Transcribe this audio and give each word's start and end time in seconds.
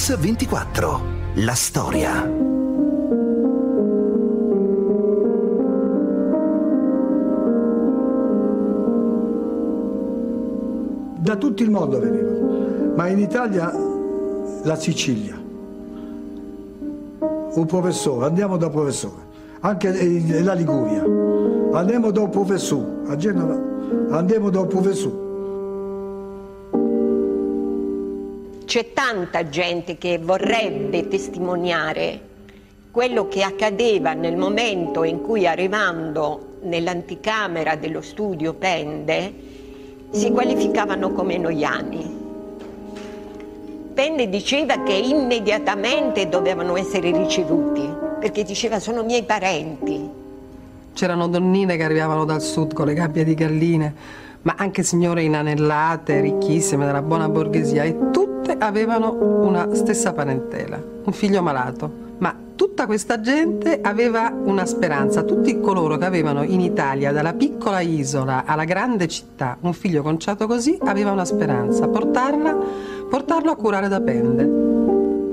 Mix 0.00 0.16
24. 0.16 1.00
La 1.34 1.52
storia. 1.52 2.26
Da 11.18 11.36
tutto 11.36 11.62
il 11.62 11.70
mondo 11.70 12.00
venivano, 12.00 12.94
ma 12.96 13.08
in 13.08 13.18
Italia 13.18 13.70
la 14.62 14.76
Sicilia. 14.76 15.38
Un 17.52 17.66
professore, 17.66 18.24
andiamo 18.24 18.56
da 18.56 18.70
professore, 18.70 19.20
anche 19.60 19.92
la 20.42 20.54
Liguria, 20.54 21.04
andiamo 21.72 22.10
da 22.10 22.22
un 22.22 22.30
professore, 22.30 23.02
a 23.06 23.16
Genova 23.16 23.68
andiamo 24.08 24.48
da 24.48 24.60
un 24.60 24.66
professore. 24.66 25.29
C'è 28.70 28.92
tanta 28.92 29.48
gente 29.48 29.98
che 29.98 30.18
vorrebbe 30.18 31.08
testimoniare 31.08 32.20
quello 32.92 33.26
che 33.26 33.42
accadeva 33.42 34.12
nel 34.12 34.36
momento 34.36 35.02
in 35.02 35.22
cui 35.22 35.44
arrivando 35.44 36.58
nell'anticamera 36.62 37.74
dello 37.74 38.00
studio 38.00 38.54
Pende 38.54 39.34
si 40.12 40.30
qualificavano 40.30 41.10
come 41.10 41.36
noiani. 41.36 42.18
Pende 43.92 44.28
diceva 44.28 44.84
che 44.84 44.92
immediatamente 44.92 46.28
dovevano 46.28 46.76
essere 46.76 47.10
ricevuti, 47.10 47.92
perché 48.20 48.44
diceva 48.44 48.78
sono 48.78 49.02
miei 49.02 49.24
parenti. 49.24 50.08
C'erano 50.92 51.26
donnine 51.26 51.76
che 51.76 51.82
arrivavano 51.82 52.24
dal 52.24 52.40
sud 52.40 52.72
con 52.72 52.86
le 52.86 52.94
gabbie 52.94 53.24
di 53.24 53.34
galline, 53.34 53.94
ma 54.42 54.54
anche 54.56 54.82
signore 54.82 55.22
inanellate, 55.22 56.20
ricchissime, 56.20 56.86
della 56.86 57.02
buona 57.02 57.28
borghesia, 57.28 57.84
e 57.84 58.10
tutte 58.10 58.56
avevano 58.58 59.12
una 59.44 59.74
stessa 59.74 60.12
parentela, 60.12 60.82
un 61.04 61.12
figlio 61.12 61.42
malato. 61.42 62.08
Ma 62.18 62.34
tutta 62.54 62.86
questa 62.86 63.20
gente 63.20 63.80
aveva 63.82 64.30
una 64.32 64.66
speranza, 64.66 65.22
tutti 65.22 65.60
coloro 65.60 65.96
che 65.96 66.04
avevano 66.04 66.42
in 66.42 66.60
Italia, 66.60 67.12
dalla 67.12 67.32
piccola 67.32 67.80
isola 67.80 68.44
alla 68.44 68.64
grande 68.64 69.08
città, 69.08 69.56
un 69.60 69.72
figlio 69.72 70.02
conciato 70.02 70.46
così, 70.46 70.78
aveva 70.82 71.10
una 71.10 71.24
speranza, 71.24 71.88
portarla, 71.88 72.56
portarlo 73.08 73.50
a 73.50 73.56
curare 73.56 73.88
da 73.88 74.00
Pende. 74.00 74.68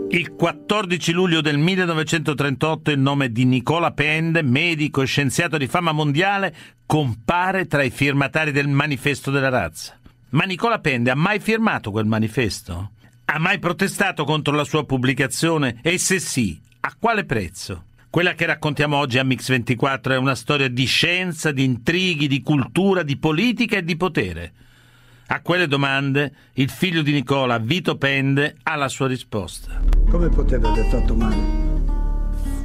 Il 0.10 0.36
14 0.36 1.12
luglio 1.12 1.42
del 1.42 1.58
1938 1.58 2.92
il 2.92 3.00
nome 3.00 3.30
di 3.30 3.44
Nicola 3.44 3.92
Pende, 3.92 4.42
medico 4.42 5.02
e 5.02 5.06
scienziato 5.06 5.58
di 5.58 5.68
fama 5.68 5.92
mondiale, 5.92 6.56
compare 6.88 7.68
tra 7.68 7.84
i 7.84 7.92
firmatari 7.92 8.52
del 8.52 8.70
manifesto 8.70 9.30
della 9.30 9.50
razza. 9.50 10.00
Ma 10.30 10.46
Nicola 10.46 10.80
Pende 10.80 11.12
ha 11.12 11.16
mai 11.16 11.40
firmato 11.40 11.92
quel 11.92 12.06
manifesto? 12.06 12.92
Ha 13.26 13.40
mai 13.40 13.60
protestato 13.60 14.24
contro 14.24 14.56
la 14.56 14.64
sua 14.64 14.86
pubblicazione? 14.86 15.80
E 15.84 15.98
se 15.98 16.18
sì, 16.20 16.60
a 16.80 16.96
quale 16.98 17.26
prezzo? 17.26 17.84
Quella 18.10 18.34
che 18.34 18.46
raccontiamo 18.46 18.96
oggi 18.96 19.20
a 19.20 19.24
Mix24 19.24 20.12
è 20.12 20.18
una 20.18 20.34
storia 20.34 20.70
di 20.70 20.86
scienza, 20.86 21.52
di 21.52 21.66
intrighi, 21.66 22.28
di 22.28 22.42
cultura, 22.42 23.04
di 23.04 23.18
politica 23.18 23.78
e 23.78 23.84
di 23.84 23.98
potere. 23.98 24.54
A 25.28 25.42
quelle 25.42 25.68
domande 25.68 26.34
il 26.54 26.70
figlio 26.70 27.02
di 27.02 27.12
Nicola, 27.12 27.58
Vito 27.58 27.98
Pende, 27.98 28.56
ha 28.64 28.76
la 28.76 28.88
sua 28.88 29.08
risposta. 29.08 29.82
Come 30.10 30.30
poteva 30.30 30.70
aver 30.70 30.86
fatto 30.86 31.14
male? 31.14 31.66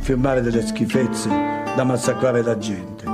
Firmare 0.01 0.43
delle 0.43 0.65
schifezze 0.65 1.29
da 1.29 1.83
massacrare 1.83 2.43
la 2.43 2.57
gente. 2.57 3.12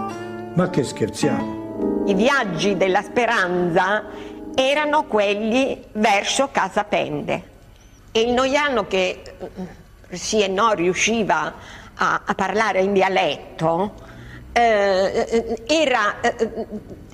Ma 0.59 0.70
che 0.70 0.83
scherziamo? 0.83 2.03
I 2.06 2.14
viaggi 2.14 2.77
della 2.77 3.03
speranza 3.03 4.06
erano 4.56 5.05
quelli 5.05 5.84
verso 5.92 6.48
Casa 6.50 6.83
Pende. 6.83 7.42
E 8.11 8.23
il 8.23 8.33
noiano 8.33 8.89
che 8.89 9.23
sì 10.10 10.43
e 10.43 10.49
no 10.49 10.72
riusciva 10.72 11.55
a, 11.94 12.22
a 12.25 12.34
parlare 12.34 12.81
in 12.81 12.93
dialetto 12.93 13.94
eh, 14.50 15.62
era 15.65 16.21
eh, 16.22 16.66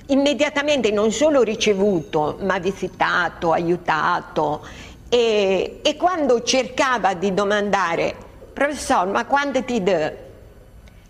immediatamente 0.07 0.89
non 0.89 1.11
solo 1.11 1.43
ricevuto, 1.43 2.39
ma 2.41 2.57
visitato, 2.57 3.51
aiutato 3.51 4.65
e, 5.07 5.81
e 5.83 5.95
quando 5.97 6.41
cercava 6.41 7.13
di 7.13 7.31
domandare, 7.31 8.15
professore, 8.51 9.11
ma 9.11 9.23
quanto 9.27 9.63
ti 9.63 9.83
do? 9.83 10.11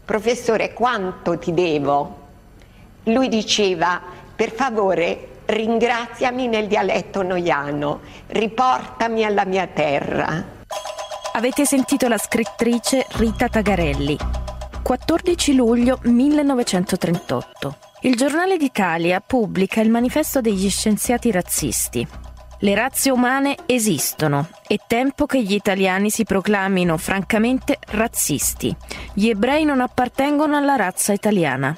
Professore, 0.04 0.74
quanto 0.74 1.38
ti 1.40 1.54
devo? 1.54 2.24
Lui 3.06 3.28
diceva, 3.30 4.02
per 4.36 4.52
favore, 4.52 5.42
ringraziami 5.46 6.48
nel 6.48 6.68
dialetto 6.68 7.22
noiano, 7.22 8.00
riportami 8.28 9.24
alla 9.24 9.46
mia 9.46 9.68
terra. 9.68 10.44
Avete 11.34 11.66
sentito 11.66 12.08
la 12.08 12.18
scrittrice 12.18 13.06
Rita 13.12 13.48
Tagarelli. 13.48 14.18
14 14.82 15.54
luglio 15.54 16.00
1938. 16.02 17.78
Il 18.02 18.16
giornale 18.16 18.58
d'Italia 18.58 19.20
pubblica 19.20 19.82
il 19.82 19.90
manifesto 19.92 20.42
degli 20.42 20.70
scienziati 20.70 21.30
razzisti. 21.30 22.08
Le 22.60 22.74
razze 22.74 23.12
umane 23.12 23.56
esistono, 23.68 24.48
è 24.66 24.78
tempo 24.88 25.28
che 25.28 25.44
gli 25.44 25.54
italiani 25.54 26.10
si 26.10 26.24
proclamino 26.24 26.98
francamente 26.98 27.78
razzisti. 27.90 28.76
Gli 29.14 29.28
ebrei 29.28 29.64
non 29.64 29.82
appartengono 29.82 30.58
alla 30.58 30.76
razza 30.76 31.14
italiana. 31.14 31.76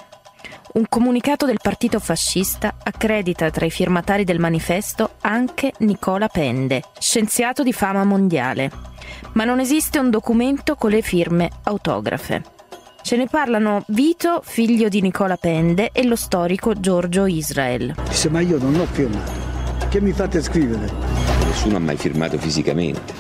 Un 0.74 0.86
comunicato 0.90 1.46
del 1.46 1.60
partito 1.62 2.00
fascista 2.00 2.76
accredita 2.84 3.50
tra 3.50 3.66
i 3.66 3.72
firmatari 3.72 4.24
del 4.24 4.40
manifesto 4.40 5.12
anche 5.22 5.74
Nicola 5.80 6.28
Pende, 6.28 6.84
scienziato 7.00 7.64
di 7.64 7.74
fama 7.74 8.04
mondiale. 8.04 8.70
Ma 9.34 9.46
non 9.46 9.60
esiste 9.60 9.98
un 9.98 10.10
documento 10.10 10.76
con 10.76 10.92
le 10.92 11.02
firme 11.02 11.50
autografe. 11.64 12.44
Ce 13.02 13.16
ne 13.16 13.28
parlano 13.28 13.86
Vito, 13.88 14.42
figlio 14.44 14.90
di 14.90 15.02
Nicola 15.02 15.38
Pende, 15.38 15.92
e 15.94 16.06
lo 16.06 16.18
storico 16.18 16.74
Giorgio 16.78 17.26
Israel. 17.26 17.96
Dice, 18.10 18.30
ma 18.30 18.42
io 18.42 18.58
non 18.58 18.76
ho 18.76 18.86
firmato. 18.86 19.32
Che 19.90 20.02
mi 20.02 20.12
fate 20.12 20.42
scrivere? 20.42 20.92
Nessuno 21.46 21.78
ha 21.78 21.80
mai 21.80 21.96
firmato 21.96 22.38
fisicamente. 22.38 23.14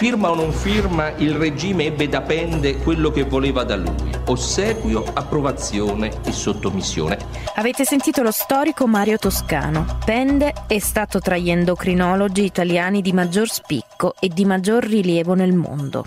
Firma 0.00 0.30
o 0.30 0.34
non 0.34 0.50
firma, 0.50 1.10
il 1.16 1.34
regime 1.34 1.84
ebbe 1.84 2.08
da 2.08 2.22
Pende 2.22 2.78
quello 2.78 3.10
che 3.10 3.24
voleva 3.24 3.64
da 3.64 3.76
lui, 3.76 4.10
ossequio, 4.28 5.04
approvazione 5.12 6.10
e 6.24 6.32
sottomissione. 6.32 7.18
Avete 7.56 7.84
sentito 7.84 8.22
lo 8.22 8.30
storico 8.30 8.86
Mario 8.86 9.18
Toscano. 9.18 9.98
Pende 10.02 10.54
è 10.66 10.78
stato 10.78 11.20
tra 11.20 11.36
gli 11.36 11.50
endocrinologi 11.50 12.42
italiani 12.42 13.02
di 13.02 13.12
maggior 13.12 13.50
spicco 13.50 14.14
e 14.18 14.28
di 14.28 14.46
maggior 14.46 14.84
rilievo 14.84 15.34
nel 15.34 15.52
mondo. 15.52 16.06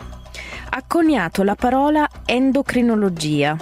Ha 0.72 0.84
coniato 0.88 1.44
la 1.44 1.53
parola 1.53 2.09
endocrinologia, 2.26 3.56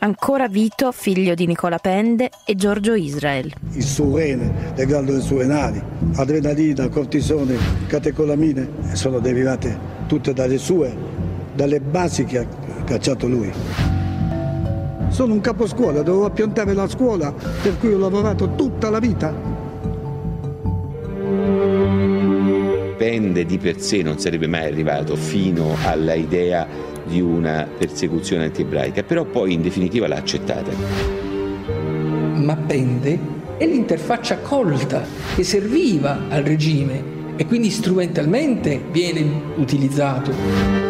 ancora 0.00 0.48
Vito, 0.48 0.92
figlio 0.92 1.34
di 1.34 1.46
Nicola 1.46 1.78
Pende 1.78 2.30
e 2.44 2.54
Giorgio 2.54 2.94
Israel. 2.94 3.52
Il 3.72 3.82
surrene, 3.82 4.72
le 4.74 4.86
glandole 4.86 5.20
surrenali, 5.20 5.82
adrenalina, 6.14 6.88
cortisone, 6.88 7.56
catecolamine 7.86 8.68
sono 8.92 9.18
derivate 9.18 9.78
tutte 10.06 10.32
dalle 10.32 10.58
sue, 10.58 10.94
dalle 11.54 11.80
basi 11.80 12.24
che 12.24 12.38
ha 12.38 12.46
cacciato 12.84 13.26
lui. 13.26 13.52
Sono 15.08 15.32
un 15.32 15.40
caposcuola, 15.40 16.02
dovevo 16.02 16.24
appiantare 16.24 16.72
la 16.72 16.88
scuola 16.88 17.32
per 17.32 17.78
cui 17.78 17.92
ho 17.92 17.98
lavorato 17.98 18.54
tutta 18.54 18.90
la 18.90 18.98
vita. 18.98 19.58
Pende 22.96 23.46
di 23.46 23.58
per 23.58 23.80
sé 23.80 24.02
non 24.02 24.18
sarebbe 24.18 24.46
mai 24.46 24.66
arrivato 24.66 25.16
fino 25.16 25.74
alla 25.84 26.14
idea 26.14 26.66
di 27.10 27.20
una 27.20 27.66
persecuzione 27.66 28.44
anti-ebraica, 28.44 29.02
però 29.02 29.24
poi 29.24 29.52
in 29.52 29.62
definitiva 29.62 30.06
l'ha 30.06 30.16
accettata. 30.16 30.70
Ma 32.36 32.56
Pende 32.56 33.18
è 33.58 33.66
l'interfaccia 33.66 34.38
colta 34.38 35.04
che 35.34 35.42
serviva 35.42 36.28
al 36.28 36.44
regime 36.44 37.18
e 37.36 37.46
quindi 37.46 37.70
strumentalmente 37.70 38.80
viene 38.90 39.54
utilizzato. 39.56 40.32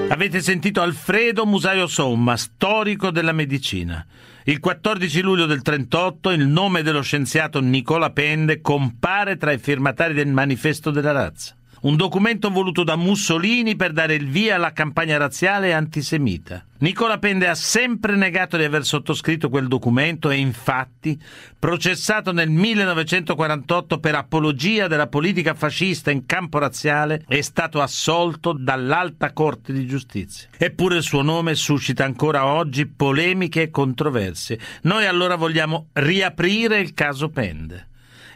Avete 0.08 0.40
sentito 0.40 0.82
Alfredo 0.82 1.46
Musaio 1.46 1.86
Somma, 1.86 2.36
storico 2.36 3.10
della 3.10 3.32
medicina. 3.32 4.04
Il 4.44 4.60
14 4.60 5.20
luglio 5.22 5.46
del 5.46 5.62
38 5.62 6.30
il 6.30 6.46
nome 6.46 6.82
dello 6.82 7.02
scienziato 7.02 7.60
Nicola 7.60 8.10
Pende 8.10 8.60
compare 8.60 9.36
tra 9.36 9.52
i 9.52 9.58
firmatari 9.58 10.12
del 10.12 10.28
manifesto 10.28 10.90
della 10.90 11.12
razza 11.12 11.54
un 11.82 11.96
documento 11.96 12.50
voluto 12.50 12.84
da 12.84 12.96
Mussolini 12.96 13.76
per 13.76 13.92
dare 13.92 14.14
il 14.14 14.28
via 14.28 14.56
alla 14.56 14.72
campagna 14.72 15.16
razziale 15.16 15.72
antisemita. 15.72 16.64
Nicola 16.80 17.18
Pende 17.18 17.46
ha 17.46 17.54
sempre 17.54 18.16
negato 18.16 18.56
di 18.56 18.64
aver 18.64 18.84
sottoscritto 18.84 19.50
quel 19.50 19.68
documento 19.68 20.30
e 20.30 20.36
infatti, 20.36 21.18
processato 21.58 22.32
nel 22.32 22.48
1948 22.48 23.98
per 23.98 24.14
apologia 24.14 24.86
della 24.86 25.06
politica 25.06 25.54
fascista 25.54 26.10
in 26.10 26.24
campo 26.26 26.58
razziale, 26.58 27.22
è 27.26 27.40
stato 27.42 27.82
assolto 27.82 28.52
dall'Alta 28.52 29.32
Corte 29.32 29.72
di 29.72 29.86
Giustizia. 29.86 30.48
Eppure 30.56 30.96
il 30.96 31.02
suo 31.02 31.22
nome 31.22 31.54
suscita 31.54 32.04
ancora 32.04 32.46
oggi 32.46 32.86
polemiche 32.86 33.62
e 33.62 33.70
controversie. 33.70 34.58
Noi 34.82 35.06
allora 35.06 35.36
vogliamo 35.36 35.88
riaprire 35.92 36.80
il 36.80 36.94
caso 36.94 37.28
Pende 37.28 37.88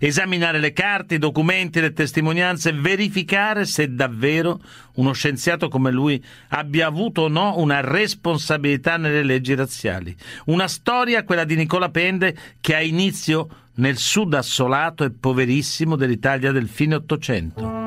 esaminare 0.06 0.58
le 0.58 0.72
carte, 0.72 1.14
i 1.14 1.18
documenti, 1.18 1.80
le 1.80 1.92
testimonianze, 1.92 2.72
verificare 2.72 3.64
se 3.64 3.94
davvero 3.94 4.60
uno 4.96 5.12
scienziato 5.12 5.68
come 5.68 5.90
lui 5.90 6.22
abbia 6.48 6.86
avuto 6.86 7.22
o 7.22 7.28
no 7.28 7.58
una 7.58 7.80
responsabilità 7.80 8.96
nelle 8.96 9.22
leggi 9.22 9.54
razziali. 9.54 10.14
Una 10.46 10.68
storia, 10.68 11.24
quella 11.24 11.44
di 11.44 11.56
Nicola 11.56 11.88
Pende, 11.88 12.36
che 12.60 12.74
ha 12.74 12.82
inizio 12.82 13.48
nel 13.76 13.96
sud 13.96 14.34
assolato 14.34 15.04
e 15.04 15.10
poverissimo 15.10 15.96
dell'Italia 15.96 16.52
del 16.52 16.68
fine 16.68 16.96
Ottocento. 16.96 17.82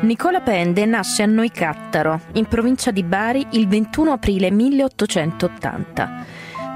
Nicola 0.00 0.40
Pende 0.40 0.86
nasce 0.86 1.24
a 1.24 1.26
Noicattaro, 1.26 2.20
in 2.34 2.46
provincia 2.46 2.90
di 2.90 3.02
Bari, 3.02 3.44
il 3.52 3.66
21 3.66 4.12
aprile 4.12 4.50
1880. 4.50 6.24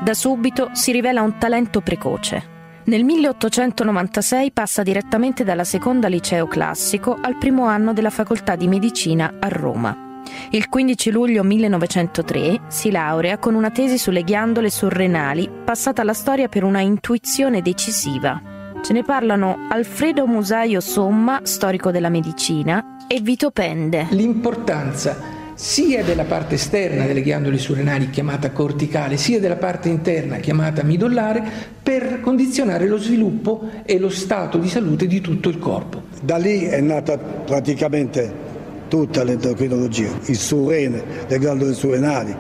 Da 0.03 0.15
subito 0.15 0.71
si 0.73 0.91
rivela 0.91 1.23
un 1.23 1.39
talento 1.39 1.81
precoce. 1.81 2.62
Nel 2.85 3.05
1896 3.05 4.51
passa 4.51 4.83
direttamente 4.83 5.45
dalla 5.45 5.63
seconda 5.63 6.09
liceo 6.09 6.49
classico 6.49 7.17
al 7.21 7.39
primo 7.39 7.67
anno 7.67 7.93
della 7.93 8.11
facoltà 8.11 8.57
di 8.57 8.67
medicina 8.67 9.35
a 9.39 9.47
Roma. 9.49 10.21
Il 10.51 10.69
15 10.69 11.11
luglio 11.13 11.45
1903 11.45 12.63
si 12.67 12.91
laurea 12.91 13.39
con 13.39 13.55
una 13.55 13.71
tesi 13.71 13.99
sulle 13.99 14.25
ghiandole 14.25 14.69
surrenali, 14.69 15.49
passata 15.65 16.03
alla 16.03 16.13
storia 16.13 16.49
per 16.49 16.65
una 16.65 16.81
intuizione 16.81 17.63
decisiva. 17.63 18.41
Ce 18.83 18.93
ne 18.93 19.05
parlano 19.05 19.67
Alfredo 19.69 20.27
Musaio 20.27 20.81
Somma, 20.81 21.41
storico 21.45 21.93
della 21.93 22.09
medicina, 22.09 22.97
e 23.07 23.21
Vito 23.21 23.53
Pende. 23.53 24.09
L'importanza 24.11 25.42
sia 25.63 26.03
della 26.03 26.25
parte 26.25 26.57
esterna 26.57 27.07
delle 27.07 27.23
ghiandole 27.23 27.57
surrenali 27.57 28.11
chiamata 28.11 28.51
corticale, 28.51 29.17
sia 29.17 29.39
della 29.39 29.55
parte 29.55 29.89
interna 29.89 30.39
chiamata 30.39 30.83
midollare, 30.83 31.41
per 31.81 32.21
condizionare 32.21 32.89
lo 32.89 32.99
sviluppo 32.99 33.71
e 33.85 34.01
lo 34.01 34.09
stato 34.09 34.59
di 34.59 34.69
salute 34.69 35.07
di 35.07 35.21
tutto 35.21 35.49
il 35.49 35.61
corpo. 35.61 36.03
Da 36.21 36.37
lì 36.37 36.65
è 36.65 36.81
nata 36.81 37.17
praticamente 37.17 38.51
tutta 38.89 39.23
l'endocrinologia, 39.23 40.11
il 40.27 40.37
surrene, 40.37 41.01
le 41.29 41.39
ghiandole 41.39 41.75
surrenali, 41.75 42.35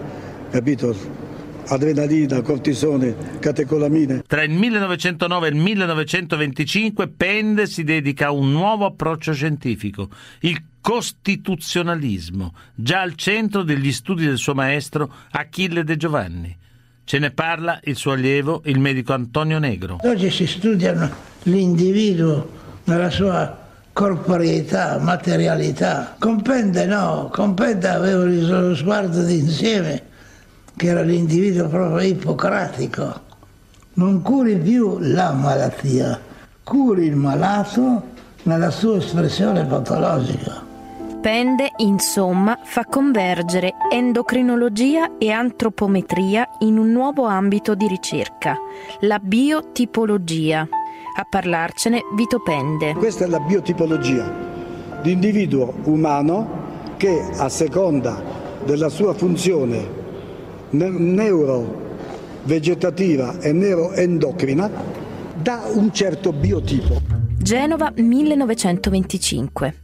capito? 0.51 1.22
Adrenalina, 1.67 2.41
cortisone, 2.43 3.39
catecolamine. 3.39 4.23
Tra 4.27 4.43
il 4.43 4.51
1909 4.51 5.47
e 5.47 5.51
il 5.51 5.57
1925 5.57 7.09
Pende 7.09 7.67
si 7.67 7.85
dedica 7.85 8.27
a 8.27 8.33
un 8.33 8.51
nuovo 8.51 8.85
approccio 8.85 9.33
scientifico, 9.33 10.09
il 10.41 10.63
costituzionalismo, 10.81 12.55
già 12.75 13.01
al 13.01 13.15
centro 13.15 13.63
degli 13.63 13.93
studi 13.93 14.27
del 14.27 14.39
suo 14.39 14.55
maestro 14.55 15.13
Achille 15.31 15.85
De 15.85 15.97
Giovanni. 15.97 16.57
Ce 17.05 17.19
ne 17.19 17.31
parla 17.31 17.81
il 17.85 17.97
suo 17.97 18.13
allievo, 18.13 18.63
il 18.67 18.79
medico 18.79 19.13
Antonio 19.13 19.59
Negro. 19.59 19.99
Oggi 20.03 20.31
si 20.31 20.47
studiano 20.47 21.11
l'individuo 21.45 22.61
nella 22.85 23.11
sua 23.11 23.59
corporeità, 23.93 24.99
materialità. 24.99 26.17
Compende 26.19 26.87
no, 26.87 27.29
compende 27.33 27.89
aveva 27.89 28.25
lo 28.25 28.75
sguardo 28.75 29.23
d'insieme 29.23 30.11
che 30.77 30.87
era 30.87 31.03
l'individuo 31.03 31.69
proprio 31.69 32.07
ippocratico. 32.07 33.31
Non 33.95 34.23
curi 34.23 34.57
più 34.57 34.99
la 35.01 35.33
malattia, 35.33 36.19
curi 36.63 37.07
il 37.07 37.17
malato 37.17 38.03
nella 38.45 38.71
sua 38.71 38.97
espressione 38.97 39.65
patologica. 39.65 40.71
Pende, 41.21 41.71
insomma, 41.77 42.59
fa 42.65 42.85
convergere 42.85 43.75
endocrinologia 43.93 45.19
e 45.19 45.31
antropometria 45.31 46.49
in 46.61 46.79
un 46.79 46.91
nuovo 46.91 47.27
ambito 47.27 47.77
di 47.77 47.87
ricerca, 47.87 48.57
la 49.01 49.21
biotipologia. 49.21 50.67
A 51.15 51.27
parlarcene 51.29 52.01
Vito 52.17 52.41
Pende. 52.41 52.95
Questa 52.95 53.25
è 53.25 53.29
la 53.29 53.39
biotipologia, 53.39 54.33
l'individuo 55.03 55.75
umano 55.85 56.95
che 56.97 57.23
a 57.37 57.49
seconda 57.49 58.21
della 58.65 58.89
sua 58.89 59.13
funzione 59.13 60.02
neurovegetativa 60.73 63.41
e 63.41 63.53
neuroendocrina 63.53 64.71
da 65.35 65.63
un 65.73 65.93
certo 65.93 66.33
biotipo. 66.33 67.23
Genova 67.43 67.93
1925. 67.97 69.75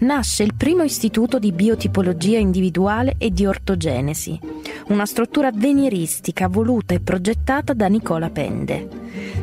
Nasce 0.00 0.42
il 0.42 0.52
primo 0.54 0.82
istituto 0.82 1.38
di 1.38 1.50
biotipologia 1.50 2.38
individuale 2.38 3.14
e 3.16 3.30
di 3.30 3.46
ortogenesi, 3.46 4.38
una 4.88 5.06
struttura 5.06 5.50
venieristica 5.50 6.46
voluta 6.48 6.92
e 6.92 7.00
progettata 7.00 7.72
da 7.72 7.86
Nicola 7.86 8.28
Pende. 8.28 8.86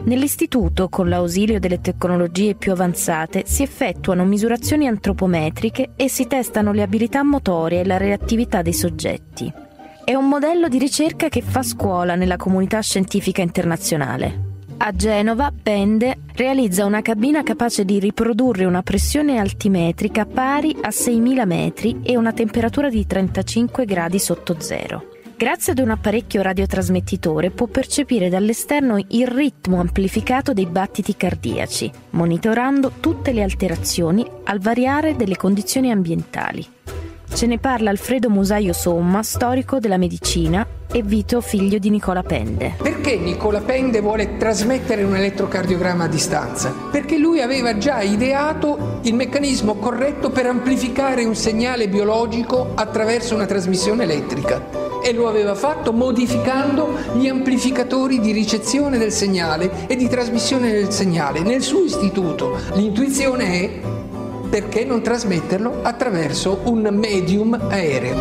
Nell'istituto, 0.04 0.88
con 0.88 1.10
l'ausilio 1.10 1.60
delle 1.60 1.82
tecnologie 1.82 2.54
più 2.54 2.74
avanzate, 2.74 3.42
si 3.48 3.64
effettuano 3.64 4.24
misurazioni 4.24 4.86
antropometriche 4.86 5.94
e 5.96 6.10
si 6.10 6.28
testano 6.28 6.74
le 6.74 6.84
abilità 6.84 7.24
motorie 7.24 7.80
e 7.80 7.86
la 7.86 7.98
reattività 7.98 8.62
dei 8.62 8.74
soggetti. 8.74 9.63
È 10.06 10.14
un 10.14 10.28
modello 10.28 10.68
di 10.68 10.80
ricerca 10.80 11.30
che 11.30 11.42
fa 11.42 11.64
scuola 11.64 12.16
nella 12.16 12.36
comunità 12.36 12.82
scientifica 12.82 13.42
internazionale. 13.42 14.52
A 14.80 14.92
Genova, 14.92 15.50
Pende 15.64 16.18
realizza 16.36 16.84
una 16.84 17.02
cabina 17.02 17.42
capace 17.42 17.86
di 17.86 18.00
riprodurre 18.00 18.66
una 18.66 18.82
pressione 18.82 19.38
altimetrica 19.38 20.26
pari 20.26 20.76
a 20.82 20.90
6.000 20.90 21.46
metri 21.46 22.02
e 22.04 22.18
una 22.18 22.34
temperatura 22.34 22.90
di 22.90 23.08
35 23.08 23.86
gradi 23.86 24.20
sotto 24.20 24.58
zero. 24.60 25.06
Grazie 25.38 25.72
ad 25.72 25.80
un 25.80 25.92
apparecchio 25.92 26.42
radiotrasmettitore 26.42 27.52
può 27.52 27.68
percepire 27.68 28.28
dall'esterno 28.28 29.02
il 29.08 29.28
ritmo 29.28 29.80
amplificato 29.80 30.52
dei 30.52 30.66
battiti 30.66 31.16
cardiaci, 31.16 31.90
monitorando 32.10 32.92
tutte 33.00 33.32
le 33.32 33.42
alterazioni 33.42 34.26
al 34.44 34.60
variare 34.60 35.16
delle 35.16 35.38
condizioni 35.38 35.92
ambientali. 35.92 36.68
Ce 37.34 37.48
ne 37.48 37.58
parla 37.58 37.90
Alfredo 37.90 38.30
Musaio 38.30 38.74
Somma, 38.74 39.24
storico 39.24 39.80
della 39.80 39.98
medicina, 39.98 40.66
e 40.92 41.02
Vito, 41.02 41.42
figlio 41.42 41.80
di 41.80 41.90
Nicola 41.90 42.22
Pende. 42.22 42.76
Perché 42.80 43.18
Nicola 43.18 43.60
Pende 43.60 44.02
vuole 44.02 44.38
trasmettere 44.38 45.02
un 45.02 45.16
elettrocardiogramma 45.16 46.04
a 46.04 46.08
distanza? 46.08 46.72
Perché 46.92 47.18
lui 47.18 47.42
aveva 47.42 47.76
già 47.80 48.02
ideato 48.02 49.00
il 49.02 49.16
meccanismo 49.16 49.74
corretto 49.76 50.30
per 50.30 50.46
amplificare 50.46 51.26
un 51.26 51.36
segnale 51.36 51.90
biologico 51.90 52.74
attraverso 52.76 53.34
una 53.34 53.48
trasmissione 53.48 54.04
elettrica 54.04 55.02
e 55.04 55.12
lo 55.12 55.28
aveva 55.28 55.56
fatto 55.56 55.92
modificando 55.92 56.96
gli 57.16 57.28
amplificatori 57.28 58.20
di 58.20 58.32
ricezione 58.32 59.00
del 59.00 59.12
segnale 59.12 59.88
e 59.88 59.96
di 59.96 60.08
trasmissione 60.08 60.72
del 60.72 60.92
segnale. 60.92 61.42
Nel 61.42 61.64
suo 61.64 61.84
istituto 61.84 62.60
l'intuizione 62.76 63.46
è 63.46 63.80
perché 64.54 64.86
non 64.86 65.02
trasmetterlo 65.02 65.80
attraverso 65.82 66.60
un 66.66 66.88
medium 66.92 67.58
aereo? 67.70 68.16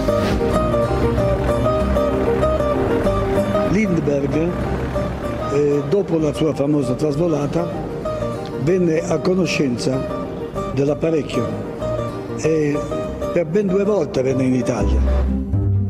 Lindbergh, 3.68 4.50
eh, 5.52 5.82
dopo 5.90 6.16
la 6.16 6.32
sua 6.32 6.54
famosa 6.54 6.94
trasvolata, 6.94 7.70
venne 8.62 9.00
a 9.00 9.18
conoscenza 9.18 10.24
dell'apparecchio 10.72 11.46
e 12.38 12.78
per 13.34 13.44
ben 13.44 13.66
due 13.66 13.84
volte 13.84 14.22
venne 14.22 14.44
in 14.44 14.54
Italia. 14.54 15.00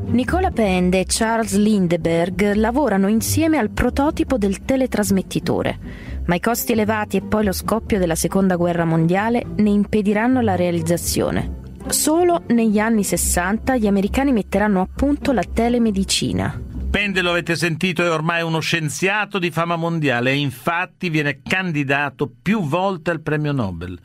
Nicola 0.07 0.51
Pende 0.51 0.99
e 0.99 1.05
Charles 1.07 1.55
Lindbergh 1.55 2.55
lavorano 2.55 3.07
insieme 3.07 3.59
al 3.59 3.71
prototipo 3.71 4.39
del 4.39 4.65
teletrasmettitore 4.65 6.11
ma 6.27 6.35
i 6.35 6.41
costi 6.41 6.73
elevati 6.73 7.17
e 7.17 7.23
poi 7.23 7.45
lo 7.45 7.53
scoppio 7.53 7.99
della 7.99 8.15
seconda 8.15 8.57
guerra 8.57 8.85
mondiale 8.85 9.45
ne 9.57 9.71
impediranno 9.71 10.41
la 10.41 10.57
realizzazione. 10.57 11.61
Solo 11.89 12.45
negli 12.49 12.79
anni 12.79 13.05
60 13.05 13.77
gli 13.77 13.87
americani 13.87 14.33
metteranno 14.33 14.81
a 14.81 14.89
punto 14.95 15.33
la 15.33 15.43
telemedicina. 15.43 16.61
Pende, 16.91 17.23
lo 17.23 17.31
avete 17.31 17.57
sentito, 17.57 18.05
è 18.05 18.11
ormai 18.11 18.43
uno 18.43 18.61
scienziato 18.61 19.39
di 19.39 19.51
fama 19.51 19.77
mondiale 19.77 20.31
e 20.31 20.37
infatti 20.37 21.09
viene 21.09 21.41
candidato 21.43 22.31
più 22.43 22.61
volte 22.63 23.11
al 23.11 23.23
premio 23.23 23.53
Nobel. 23.53 23.99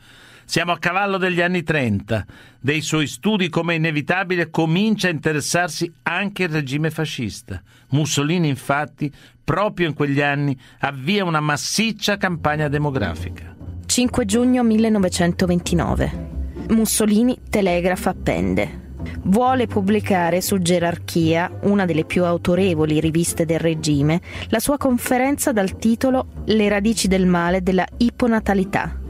Siamo 0.48 0.72
a 0.72 0.78
cavallo 0.78 1.18
degli 1.18 1.42
anni 1.42 1.62
30. 1.62 2.24
Dei 2.58 2.80
suoi 2.80 3.06
studi, 3.06 3.50
come 3.50 3.74
inevitabile, 3.74 4.48
comincia 4.48 5.08
a 5.08 5.10
interessarsi 5.10 5.92
anche 6.04 6.44
il 6.44 6.48
regime 6.48 6.88
fascista. 6.88 7.60
Mussolini, 7.90 8.48
infatti, 8.48 9.12
proprio 9.44 9.88
in 9.88 9.92
quegli 9.92 10.22
anni, 10.22 10.58
avvia 10.78 11.26
una 11.26 11.40
massiccia 11.40 12.16
campagna 12.16 12.68
demografica. 12.68 13.54
5 13.84 14.24
giugno 14.24 14.62
1929. 14.62 16.28
Mussolini 16.70 17.38
telegrafa 17.50 18.14
Pende. 18.14 18.86
Vuole 19.24 19.66
pubblicare 19.66 20.40
su 20.40 20.56
Gerarchia, 20.56 21.58
una 21.64 21.84
delle 21.84 22.06
più 22.06 22.24
autorevoli 22.24 23.00
riviste 23.00 23.44
del 23.44 23.58
regime, 23.58 24.22
la 24.48 24.60
sua 24.60 24.78
conferenza 24.78 25.52
dal 25.52 25.76
titolo 25.76 26.28
Le 26.46 26.70
radici 26.70 27.06
del 27.06 27.26
male 27.26 27.62
della 27.62 27.86
iponatalità 27.98 29.00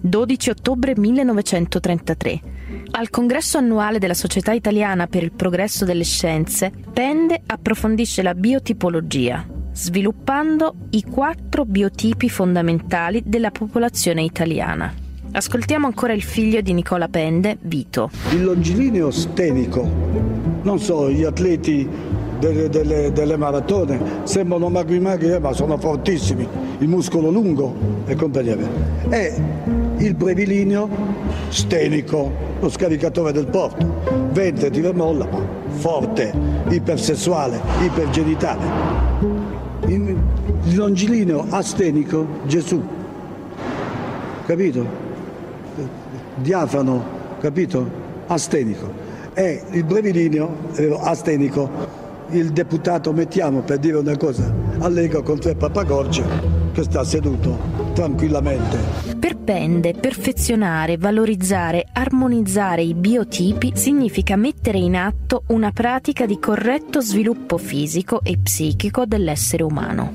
12 0.00 0.50
ottobre 0.50 0.94
1933. 0.96 2.40
Al 2.92 3.10
congresso 3.10 3.58
annuale 3.58 3.98
della 3.98 4.14
Società 4.14 4.52
Italiana 4.52 5.06
per 5.06 5.22
il 5.22 5.32
Progresso 5.32 5.84
delle 5.84 6.04
Scienze, 6.04 6.72
Pende 6.92 7.40
approfondisce 7.44 8.22
la 8.22 8.34
biotipologia. 8.34 9.46
sviluppando 9.78 10.74
i 10.90 11.04
quattro 11.04 11.64
biotipi 11.64 12.28
fondamentali 12.28 13.22
della 13.24 13.52
popolazione 13.52 14.22
italiana. 14.22 14.92
Ascoltiamo 15.30 15.86
ancora 15.86 16.14
il 16.14 16.22
figlio 16.22 16.60
di 16.60 16.72
Nicola 16.72 17.06
Pende, 17.06 17.58
Vito. 17.60 18.10
Il 18.32 18.42
longilineo 18.42 19.12
stenico, 19.12 19.88
non 20.62 20.80
so, 20.80 21.08
gli 21.10 21.22
atleti 21.22 21.88
delle, 22.38 22.68
delle, 22.68 23.12
delle 23.12 23.36
maratone 23.36 24.00
sembrano 24.24 24.68
magri 24.68 25.00
magri 25.00 25.32
eh, 25.32 25.38
ma 25.38 25.52
sono 25.52 25.76
fortissimi, 25.78 26.46
il 26.78 26.88
muscolo 26.88 27.30
lungo 27.30 27.74
e 28.06 28.14
compagnia. 28.14 28.56
E 29.10 29.34
il 29.98 30.14
brevilineo 30.14 30.88
stenico, 31.48 32.30
lo 32.60 32.68
scaricatore 32.68 33.32
del 33.32 33.46
porto, 33.46 34.02
ventre 34.32 34.70
tira 34.70 34.92
molla, 34.92 35.26
ma 35.30 35.40
forte, 35.70 36.32
ipersessuale, 36.68 37.60
ipergenitale. 37.84 39.06
Il 39.86 40.16
longilineo 40.74 41.46
astenico, 41.50 42.26
Gesù, 42.46 42.80
capito? 44.46 44.84
Diafano, 46.36 47.02
capito? 47.40 48.06
Astenico. 48.26 49.06
E 49.34 49.62
il 49.70 49.84
brevilineo, 49.84 50.54
eh, 50.74 50.96
astenico, 51.00 51.70
il 52.30 52.50
deputato 52.52 53.12
mettiamo 53.12 53.60
per 53.62 53.78
dire 53.78 53.96
una 53.96 54.16
cosa 54.16 54.52
allega 54.80 55.22
con 55.22 55.38
tre 55.38 55.54
papagorgi 55.54 56.22
che 56.72 56.82
sta 56.82 57.02
seduto 57.04 57.58
tranquillamente. 57.94 59.16
Per 59.18 59.36
Pende, 59.36 59.94
perfezionare, 59.94 60.98
valorizzare, 60.98 61.86
armonizzare 61.90 62.82
i 62.82 62.92
biotipi 62.92 63.72
significa 63.74 64.36
mettere 64.36 64.76
in 64.76 64.94
atto 64.94 65.44
una 65.46 65.70
pratica 65.70 66.26
di 66.26 66.38
corretto 66.38 67.00
sviluppo 67.00 67.56
fisico 67.56 68.20
e 68.22 68.36
psichico 68.36 69.06
dell'essere 69.06 69.62
umano. 69.62 70.12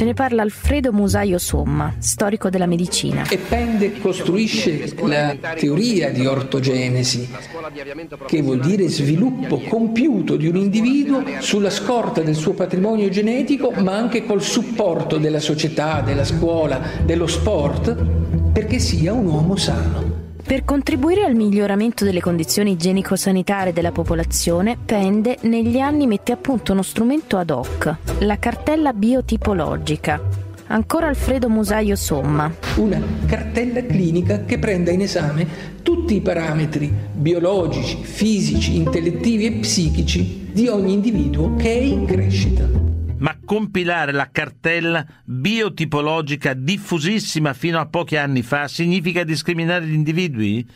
Ce 0.00 0.06
ne 0.06 0.14
parla 0.14 0.40
Alfredo 0.40 0.92
Musaio 0.92 1.36
Somma, 1.36 1.96
storico 1.98 2.48
della 2.48 2.64
medicina. 2.64 3.28
E 3.28 3.36
Pende 3.36 3.98
costruisce 3.98 4.94
la 5.02 5.36
teoria 5.54 6.10
di 6.10 6.24
ortogenesi, 6.24 7.28
che 8.26 8.40
vuol 8.40 8.60
dire 8.60 8.88
sviluppo 8.88 9.58
compiuto 9.58 10.36
di 10.36 10.48
un 10.48 10.56
individuo 10.56 11.22
sulla 11.40 11.68
scorta 11.68 12.22
del 12.22 12.34
suo 12.34 12.54
patrimonio 12.54 13.10
genetico, 13.10 13.72
ma 13.72 13.94
anche 13.94 14.24
col 14.24 14.40
supporto 14.40 15.18
della 15.18 15.38
società, 15.38 16.00
della 16.00 16.24
scuola, 16.24 16.80
dello 17.04 17.26
sport, 17.26 17.94
perché 18.54 18.78
sia 18.78 19.12
un 19.12 19.26
uomo 19.26 19.56
sano. 19.56 20.09
Per 20.50 20.64
contribuire 20.64 21.22
al 21.22 21.36
miglioramento 21.36 22.04
delle 22.04 22.20
condizioni 22.20 22.72
igienico-sanitarie 22.72 23.72
della 23.72 23.92
popolazione, 23.92 24.76
Pende 24.84 25.38
negli 25.42 25.78
anni 25.78 26.08
mette 26.08 26.32
a 26.32 26.36
punto 26.36 26.72
uno 26.72 26.82
strumento 26.82 27.36
ad 27.36 27.50
hoc, 27.50 27.94
la 28.18 28.36
cartella 28.36 28.92
biotipologica. 28.92 30.20
Ancora 30.66 31.06
Alfredo 31.06 31.48
Musaio 31.48 31.94
Somma. 31.94 32.52
Una 32.78 33.00
cartella 33.26 33.86
clinica 33.86 34.44
che 34.44 34.58
prenda 34.58 34.90
in 34.90 35.02
esame 35.02 35.46
tutti 35.82 36.16
i 36.16 36.20
parametri 36.20 36.92
biologici, 37.12 38.02
fisici, 38.02 38.74
intellettivi 38.74 39.46
e 39.46 39.52
psichici 39.52 40.48
di 40.52 40.66
ogni 40.66 40.94
individuo 40.94 41.54
che 41.54 41.72
è 41.72 41.80
in 41.80 42.06
crescita 42.06 42.89
ma 43.20 43.38
compilare 43.44 44.12
la 44.12 44.28
cartella 44.30 45.06
biotipologica 45.24 46.54
diffusissima 46.54 47.54
fino 47.54 47.78
a 47.78 47.86
pochi 47.86 48.16
anni 48.16 48.42
fa 48.42 48.68
significa 48.68 49.24
discriminare 49.24 49.86
gli 49.86 49.94
individui? 49.94 50.68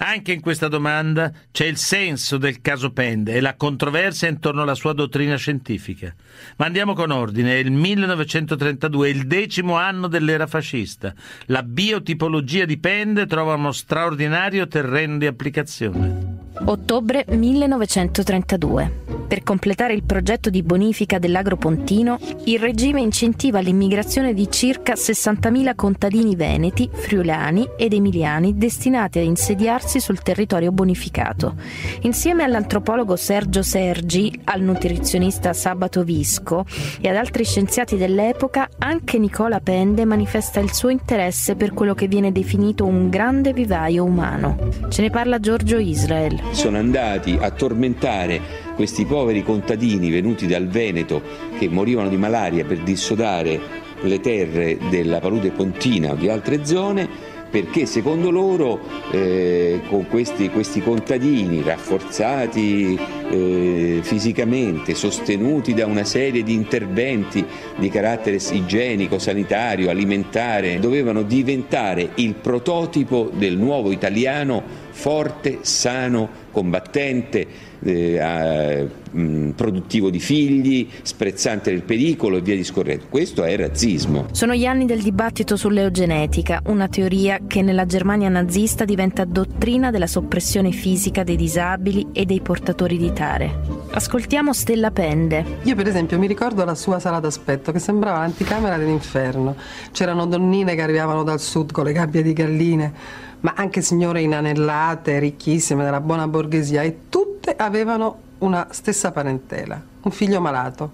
Anche 0.00 0.32
in 0.32 0.40
questa 0.40 0.68
domanda 0.68 1.32
c'è 1.50 1.66
il 1.66 1.76
senso 1.76 2.38
del 2.38 2.60
caso 2.60 2.92
Pende 2.92 3.32
e 3.32 3.40
la 3.40 3.56
controversia 3.56 4.28
intorno 4.28 4.62
alla 4.62 4.76
sua 4.76 4.92
dottrina 4.92 5.34
scientifica. 5.34 6.14
Ma 6.56 6.66
andiamo 6.66 6.94
con 6.94 7.10
ordine. 7.10 7.54
È 7.54 7.56
il 7.56 7.72
1932, 7.72 9.08
il 9.08 9.26
decimo 9.26 9.74
anno 9.74 10.06
dell'era 10.06 10.46
fascista. 10.46 11.12
La 11.46 11.64
biotipologia 11.64 12.64
di 12.64 12.78
Pende 12.78 13.26
trova 13.26 13.54
uno 13.54 13.72
straordinario 13.72 14.68
terreno 14.68 15.18
di 15.18 15.26
applicazione. 15.26 16.46
Ottobre 16.64 17.24
1932. 17.28 19.06
Per 19.28 19.42
completare 19.42 19.92
il 19.92 20.04
progetto 20.04 20.48
di 20.48 20.62
bonifica 20.62 21.18
dell'Agropontino, 21.18 22.18
il 22.44 22.58
regime 22.58 23.02
incentiva 23.02 23.60
l'immigrazione 23.60 24.32
di 24.32 24.50
circa 24.50 24.94
60.000 24.94 25.74
contadini 25.74 26.34
veneti, 26.34 26.88
friulani 26.90 27.68
ed 27.76 27.92
emiliani 27.92 28.56
destinati 28.56 29.18
a 29.18 29.22
insediarsi 29.22 30.00
sul 30.00 30.22
territorio 30.22 30.72
bonificato. 30.72 31.56
Insieme 32.02 32.42
all'antropologo 32.42 33.16
Sergio 33.16 33.62
Sergi, 33.62 34.32
al 34.44 34.62
nutrizionista 34.62 35.52
Sabato 35.52 36.02
Visco 36.04 36.64
e 36.98 37.10
ad 37.10 37.16
altri 37.16 37.44
scienziati 37.44 37.98
dell'epoca, 37.98 38.68
anche 38.78 39.18
Nicola 39.18 39.60
Pende 39.60 40.06
manifesta 40.06 40.58
il 40.58 40.72
suo 40.72 40.88
interesse 40.88 41.54
per 41.54 41.74
quello 41.74 41.94
che 41.94 42.08
viene 42.08 42.32
definito 42.32 42.86
un 42.86 43.10
grande 43.10 43.52
vivaio 43.52 44.04
umano. 44.04 44.56
Ce 44.88 45.02
ne 45.02 45.10
parla 45.10 45.38
Giorgio 45.38 45.76
Israel. 45.76 46.40
Sono 46.50 46.78
andati 46.78 47.36
a 47.40 47.50
tormentare 47.50 48.40
questi 48.74 49.04
poveri 49.04 49.42
contadini 49.42 50.10
venuti 50.10 50.46
dal 50.46 50.66
Veneto 50.66 51.22
che 51.58 51.68
morivano 51.68 52.08
di 52.08 52.16
malaria 52.16 52.64
per 52.64 52.78
dissodare 52.78 53.86
le 54.00 54.20
terre 54.20 54.78
della 54.90 55.18
palude 55.18 55.50
pontina 55.50 56.12
o 56.12 56.14
di 56.14 56.28
altre 56.28 56.64
zone 56.64 57.36
perché 57.50 57.86
secondo 57.86 58.30
loro 58.30 58.80
eh, 59.10 59.80
con 59.88 60.06
questi, 60.06 60.50
questi, 60.50 60.82
contadini 60.82 61.62
rafforzati 61.62 62.98
eh, 63.30 64.00
fisicamente, 64.02 64.94
sostenuti 64.94 65.72
da 65.72 65.86
una 65.86 66.04
serie 66.04 66.42
di 66.42 66.52
interventi 66.52 67.44
di 67.76 67.88
carattere 67.88 68.36
igienico, 68.36 69.18
sanitario, 69.18 69.88
alimentare, 69.88 70.78
dovevano 70.78 71.22
diventare 71.22 72.10
il 72.16 72.34
prototipo 72.34 73.30
del 73.32 73.56
nuovo 73.56 73.92
italiano 73.92 74.86
forte, 74.98 75.58
sano, 75.60 76.28
combattente, 76.50 77.46
eh, 77.80 78.88
mh, 79.12 79.50
produttivo 79.50 80.10
di 80.10 80.18
figli, 80.18 80.88
sprezzante 81.02 81.70
del 81.70 81.82
pericolo 81.82 82.38
e 82.38 82.40
via 82.40 82.56
discorrendo. 82.56 83.04
Questo 83.08 83.44
è 83.44 83.56
razzismo. 83.56 84.26
Sono 84.32 84.54
gli 84.54 84.66
anni 84.66 84.86
del 84.86 85.00
dibattito 85.00 85.54
sull'eugenetica, 85.54 86.62
una 86.66 86.88
teoria 86.88 87.38
che 87.46 87.62
nella 87.62 87.86
Germania 87.86 88.28
nazista 88.28 88.84
diventa 88.84 89.24
dottrina 89.24 89.92
della 89.92 90.08
soppressione 90.08 90.72
fisica 90.72 91.22
dei 91.22 91.36
disabili 91.36 92.08
e 92.12 92.24
dei 92.24 92.40
portatori 92.40 92.98
di 92.98 93.12
tare. 93.12 93.60
Ascoltiamo 93.92 94.52
Stella 94.52 94.90
Pende. 94.90 95.60
Io 95.62 95.76
per 95.76 95.86
esempio 95.86 96.18
mi 96.18 96.26
ricordo 96.26 96.64
la 96.64 96.74
sua 96.74 96.98
sala 96.98 97.20
d'aspetto 97.20 97.70
che 97.70 97.78
sembrava 97.78 98.18
l'anticamera 98.18 98.76
dell'inferno. 98.76 99.54
C'erano 99.92 100.26
donnine 100.26 100.74
che 100.74 100.82
arrivavano 100.82 101.22
dal 101.22 101.40
sud 101.40 101.70
con 101.70 101.84
le 101.84 101.92
gabbie 101.92 102.22
di 102.22 102.32
galline, 102.32 102.92
ma 103.40 103.54
anche 103.56 103.82
signore 103.82 104.22
inanellate, 104.22 105.18
ricchissime, 105.18 105.84
della 105.84 106.00
buona 106.00 106.26
borghesia 106.26 106.82
e 106.82 107.08
tutte 107.08 107.54
avevano 107.56 108.26
una 108.38 108.68
stessa 108.70 109.12
parentela, 109.12 109.80
un 110.02 110.10
figlio 110.10 110.40
malato, 110.40 110.90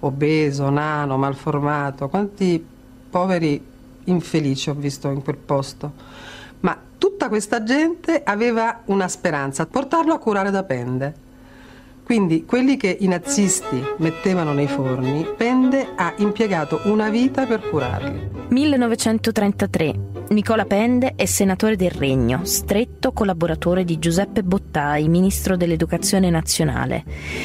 obeso, 0.00 0.70
nano, 0.70 1.16
malformato, 1.16 2.08
quanti 2.08 2.64
poveri 3.10 3.72
infelici 4.04 4.70
ho 4.70 4.74
visto 4.74 5.08
in 5.10 5.22
quel 5.22 5.36
posto. 5.36 5.92
Ma 6.60 6.76
tutta 6.98 7.28
questa 7.28 7.62
gente 7.62 8.22
aveva 8.24 8.80
una 8.86 9.08
speranza, 9.08 9.66
portarlo 9.66 10.14
a 10.14 10.18
curare 10.18 10.50
da 10.50 10.62
Pende. 10.64 11.22
Quindi 12.04 12.44
quelli 12.44 12.76
che 12.76 12.96
i 13.00 13.06
nazisti 13.06 13.82
mettevano 13.98 14.52
nei 14.52 14.68
forni, 14.68 15.26
Pende 15.36 15.92
ha 15.96 16.12
impiegato 16.18 16.80
una 16.84 17.08
vita 17.08 17.46
per 17.46 17.66
curarli. 17.68 18.30
1933. 18.48 20.13
Nicola 20.34 20.64
Pende 20.64 21.14
è 21.14 21.26
senatore 21.26 21.76
del 21.76 21.92
Regno, 21.92 22.40
stretto 22.44 23.12
collaboratore 23.12 23.84
di 23.84 24.00
Giuseppe 24.00 24.42
Bottai, 24.42 25.08
ministro 25.08 25.56
dell'Educazione 25.56 26.28
Nazionale. 26.28 27.04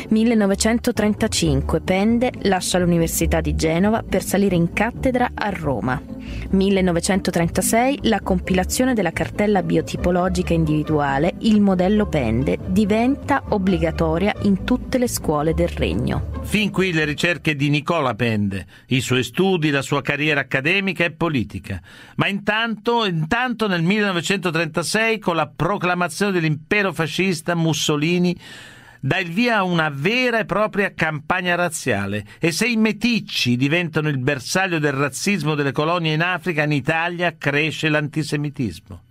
1935 0.09 1.81
Pende 1.81 2.31
lascia 2.41 2.79
l'Università 2.79 3.41
di 3.41 3.55
Genova 3.55 4.01
per 4.01 4.23
salire 4.23 4.55
in 4.55 4.73
cattedra 4.73 5.29
a 5.35 5.51
Roma. 5.51 6.01
1936 6.49 7.99
la 8.03 8.21
compilazione 8.21 8.93
della 8.95 9.11
cartella 9.11 9.61
biotipologica 9.61 10.53
individuale, 10.53 11.35
il 11.39 11.61
modello 11.61 12.07
Pende, 12.07 12.57
diventa 12.67 13.43
obbligatoria 13.49 14.33
in 14.41 14.63
tutte 14.63 14.97
le 14.97 15.07
scuole 15.07 15.53
del 15.53 15.69
Regno. 15.69 16.37
Fin 16.41 16.71
qui 16.71 16.91
le 16.91 17.05
ricerche 17.05 17.55
di 17.55 17.69
Nicola 17.69 18.15
Pende, 18.15 18.65
i 18.87 19.01
suoi 19.01 19.23
studi, 19.23 19.69
la 19.69 19.83
sua 19.83 20.01
carriera 20.01 20.39
accademica 20.39 21.03
e 21.03 21.11
politica. 21.11 21.79
Ma 22.15 22.27
intanto, 22.27 22.77
intanto 23.05 23.67
nel 23.67 23.81
1936, 23.81 25.19
con 25.19 25.35
la 25.35 25.47
proclamazione 25.47 26.31
dell'impero 26.31 26.93
fascista, 26.93 27.55
Mussolini 27.55 28.37
dà 28.99 29.17
il 29.17 29.31
via 29.31 29.57
a 29.57 29.63
una 29.63 29.89
vera 29.89 30.39
e 30.39 30.45
propria 30.45 30.93
campagna 30.93 31.55
razziale 31.55 32.25
e 32.39 32.51
se 32.51 32.67
i 32.67 32.75
meticci 32.75 33.55
diventano 33.55 34.09
il 34.09 34.17
bersaglio 34.17 34.79
del 34.79 34.91
razzismo 34.93 35.55
delle 35.55 35.71
colonie 35.71 36.13
in 36.13 36.21
Africa, 36.21 36.63
in 36.63 36.73
Italia 36.73 37.35
cresce 37.37 37.89
l'antisemitismo. 37.89 39.01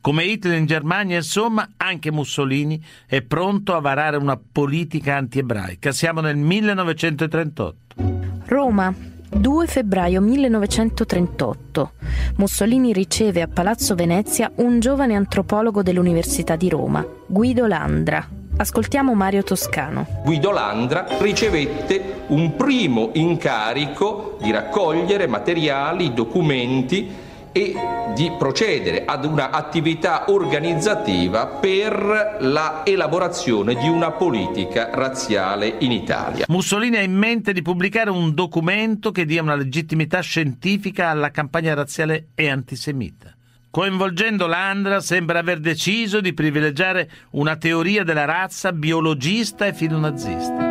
Come 0.00 0.24
Hitler 0.24 0.56
in 0.56 0.64
Germania, 0.64 1.16
insomma, 1.16 1.68
anche 1.76 2.10
Mussolini 2.10 2.82
è 3.06 3.20
pronto 3.20 3.76
a 3.76 3.80
varare 3.80 4.16
una 4.16 4.38
politica 4.38 5.16
antiebraica. 5.16 5.92
Siamo 5.92 6.22
nel 6.22 6.36
1938. 6.36 7.76
Roma 7.96 8.30
Roma, 8.46 8.94
2 9.32 9.66
febbraio 9.68 10.20
1938. 10.20 11.92
Mussolini 12.36 12.92
riceve 12.92 13.42
a 13.42 13.48
Palazzo 13.48 13.94
Venezia 13.94 14.50
un 14.56 14.80
giovane 14.80 15.14
antropologo 15.14 15.84
dell'Università 15.84 16.56
di 16.56 16.68
Roma, 16.68 17.06
Guido 17.26 17.66
Landra. 17.66 18.26
Ascoltiamo 18.56 19.14
Mario 19.14 19.44
Toscano. 19.44 20.04
Guido 20.24 20.50
Landra 20.50 21.06
ricevette 21.20 22.24
un 22.26 22.56
primo 22.56 23.10
incarico 23.12 24.36
di 24.42 24.50
raccogliere 24.50 25.28
materiali, 25.28 26.12
documenti 26.12 27.28
e 27.52 27.74
di 28.14 28.32
procedere 28.38 29.04
ad 29.04 29.24
un'attività 29.24 30.30
organizzativa 30.30 31.46
per 31.46 32.36
la 32.40 32.82
elaborazione 32.84 33.74
di 33.74 33.88
una 33.88 34.12
politica 34.12 34.90
razziale 34.92 35.76
in 35.80 35.92
Italia. 35.92 36.46
Mussolini 36.48 36.96
ha 36.96 37.02
in 37.02 37.16
mente 37.16 37.52
di 37.52 37.62
pubblicare 37.62 38.10
un 38.10 38.34
documento 38.34 39.10
che 39.10 39.24
dia 39.24 39.42
una 39.42 39.54
legittimità 39.54 40.20
scientifica 40.20 41.08
alla 41.08 41.30
campagna 41.30 41.74
razziale 41.74 42.28
e 42.34 42.48
antisemita. 42.48 43.34
Coinvolgendo 43.70 44.48
Landra 44.48 45.00
sembra 45.00 45.38
aver 45.38 45.60
deciso 45.60 46.20
di 46.20 46.34
privilegiare 46.34 47.08
una 47.32 47.56
teoria 47.56 48.02
della 48.02 48.24
razza 48.24 48.72
biologista 48.72 49.66
e 49.66 49.74
filonazista. 49.74 50.69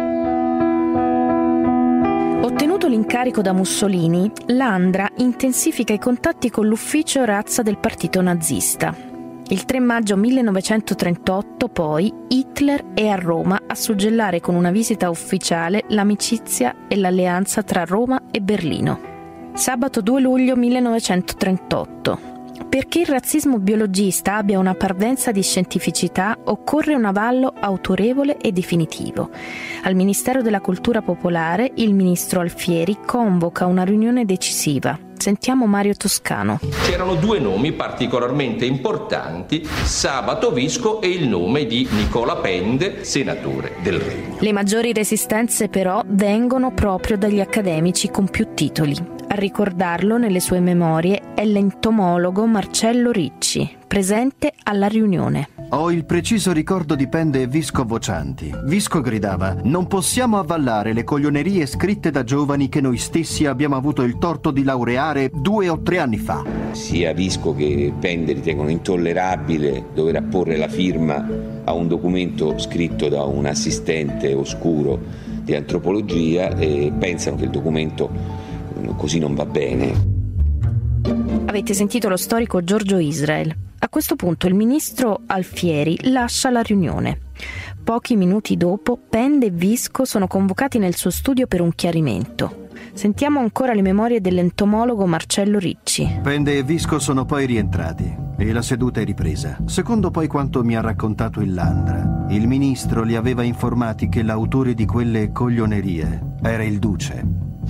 Ottenuto 2.41 2.87
l'incarico 2.87 3.41
da 3.41 3.51
Mussolini, 3.51 4.31
Landra 4.45 5.09
intensifica 5.17 5.91
i 5.91 5.99
contatti 5.99 6.49
con 6.49 6.67
l'ufficio 6.67 7.25
razza 7.25 7.63
del 7.63 7.77
partito 7.77 8.21
nazista. 8.21 8.95
Il 9.49 9.65
3 9.65 9.79
maggio 9.81 10.15
1938, 10.15 11.67
poi, 11.67 12.13
Hitler 12.29 12.93
è 12.93 13.07
a 13.07 13.15
Roma 13.15 13.59
a 13.67 13.75
suggellare 13.75 14.39
con 14.39 14.55
una 14.55 14.71
visita 14.71 15.09
ufficiale 15.09 15.83
l'amicizia 15.89 16.87
e 16.87 16.95
l'alleanza 16.95 17.61
tra 17.61 17.83
Roma 17.83 18.21
e 18.31 18.39
Berlino. 18.39 18.99
Sabato 19.53 20.01
2 20.01 20.21
luglio 20.21 20.55
1938. 20.55 22.28
Perché 22.69 22.99
il 22.99 23.07
razzismo 23.07 23.57
biologista 23.57 24.35
abbia 24.35 24.59
una 24.59 24.75
parvenza 24.75 25.31
di 25.31 25.41
scientificità 25.41 26.37
occorre 26.45 26.93
un 26.93 27.03
avallo 27.03 27.51
autorevole 27.59 28.37
e 28.37 28.51
definitivo. 28.51 29.31
Al 29.83 29.95
Ministero 29.95 30.43
della 30.43 30.61
Cultura 30.61 31.01
Popolare 31.01 31.71
il 31.75 31.95
ministro 31.95 32.41
Alfieri 32.41 32.99
convoca 33.03 33.65
una 33.65 33.83
riunione 33.83 34.23
decisiva. 34.23 34.97
Sentiamo 35.17 35.65
Mario 35.65 35.95
Toscano. 35.95 36.59
C'erano 36.85 37.15
due 37.15 37.39
nomi 37.39 37.73
particolarmente 37.73 38.65
importanti, 38.65 39.65
Sabato 39.65 40.51
Visco 40.51 41.01
e 41.01 41.09
il 41.09 41.27
nome 41.27 41.65
di 41.65 41.87
Nicola 41.91 42.37
Pende, 42.37 43.03
senatore 43.03 43.77
del 43.81 43.99
Regno. 43.99 44.37
Le 44.39 44.51
maggiori 44.53 44.93
resistenze 44.93 45.69
però 45.69 46.03
vengono 46.05 46.71
proprio 46.71 47.17
dagli 47.17 47.41
accademici 47.41 48.09
con 48.09 48.29
più 48.29 48.53
titoli. 48.53 49.17
A 49.31 49.35
ricordarlo 49.35 50.17
nelle 50.17 50.39
sue 50.39 50.59
memorie 50.59 51.35
è 51.35 51.45
l'entomologo 51.45 52.47
Marcello 52.47 53.11
Ricci, 53.11 53.77
presente 53.85 54.53
alla 54.63 54.87
riunione. 54.87 55.49
Ho 55.69 55.91
il 55.91 56.03
preciso 56.05 56.51
ricordo 56.51 56.95
di 56.95 57.07
Pende 57.07 57.43
e 57.43 57.47
Visco 57.47 57.85
vocianti. 57.85 58.51
Visco 58.63 59.01
gridava: 59.01 59.55
Non 59.61 59.85
possiamo 59.85 60.39
avvallare 60.39 60.93
le 60.93 61.03
coglionerie 61.03 61.67
scritte 61.67 62.09
da 62.09 62.23
giovani 62.23 62.69
che 62.69 62.81
noi 62.81 62.97
stessi 62.97 63.45
abbiamo 63.45 63.75
avuto 63.75 64.01
il 64.01 64.17
torto 64.17 64.49
di 64.49 64.63
laureare 64.63 65.29
due 65.31 65.69
o 65.69 65.79
tre 65.83 65.99
anni 65.99 66.17
fa. 66.17 66.43
Sia 66.71 67.13
Visco 67.13 67.53
che 67.53 67.93
Pende 67.99 68.33
ritengono 68.33 68.69
intollerabile 68.69 69.89
dover 69.93 70.15
apporre 70.15 70.57
la 70.57 70.67
firma 70.67 71.23
a 71.65 71.73
un 71.73 71.87
documento 71.87 72.57
scritto 72.57 73.07
da 73.09 73.21
un 73.25 73.45
assistente 73.45 74.33
oscuro 74.33 74.99
di 75.43 75.53
antropologia 75.53 76.57
e 76.57 76.91
pensano 76.97 77.35
che 77.35 77.43
il 77.43 77.51
documento 77.51 78.47
così 78.95 79.19
non 79.19 79.35
va 79.35 79.45
bene. 79.45 80.17
Avete 81.45 81.73
sentito 81.73 82.09
lo 82.09 82.17
storico 82.17 82.63
Giorgio 82.63 82.97
Israel. 82.97 83.55
A 83.79 83.89
questo 83.89 84.15
punto 84.15 84.47
il 84.47 84.53
ministro 84.53 85.21
Alfieri 85.25 85.97
lascia 86.11 86.49
la 86.49 86.61
riunione. 86.61 87.19
Pochi 87.83 88.15
minuti 88.15 88.57
dopo, 88.57 88.99
Pende 89.09 89.47
e 89.47 89.51
Visco 89.51 90.05
sono 90.05 90.27
convocati 90.27 90.77
nel 90.77 90.95
suo 90.95 91.09
studio 91.09 91.47
per 91.47 91.61
un 91.61 91.73
chiarimento. 91.73 92.67
Sentiamo 92.93 93.39
ancora 93.39 93.73
le 93.73 93.81
memorie 93.81 94.19
dell'entomologo 94.19 95.05
Marcello 95.05 95.57
Ricci. 95.57 96.19
Pende 96.21 96.57
e 96.57 96.63
Visco 96.63 96.99
sono 96.99 97.25
poi 97.25 97.45
rientrati 97.45 98.15
e 98.37 98.51
la 98.51 98.61
seduta 98.61 98.99
è 98.99 99.05
ripresa. 99.05 99.57
Secondo 99.65 100.11
poi 100.11 100.27
quanto 100.27 100.63
mi 100.63 100.75
ha 100.75 100.81
raccontato 100.81 101.39
il 101.39 101.53
Landra, 101.53 102.27
il 102.29 102.47
ministro 102.47 103.03
li 103.03 103.15
aveva 103.15 103.43
informati 103.43 104.09
che 104.09 104.23
l'autore 104.23 104.73
di 104.73 104.85
quelle 104.85 105.31
coglionerie 105.31 106.35
era 106.43 106.63
il 106.63 106.79
Duce. 106.79 107.25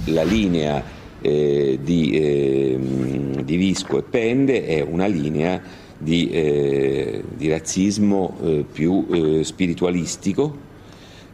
La 0.06 0.24
linea 0.24 0.82
eh, 1.22 1.80
di, 1.82 2.12
eh, 2.12 2.80
di, 3.44 3.56
Visco 3.58 3.98
e 3.98 4.04
Pende 4.04 4.66
è 4.66 4.82
una 4.82 5.08
linea 5.08 5.62
di, 5.98 6.30
eh, 6.30 7.24
di 7.36 7.50
razzismo 7.50 8.38
eh, 8.42 8.66
più 8.72 9.06
eh, 9.12 9.44
spiritualistico, 9.44 10.68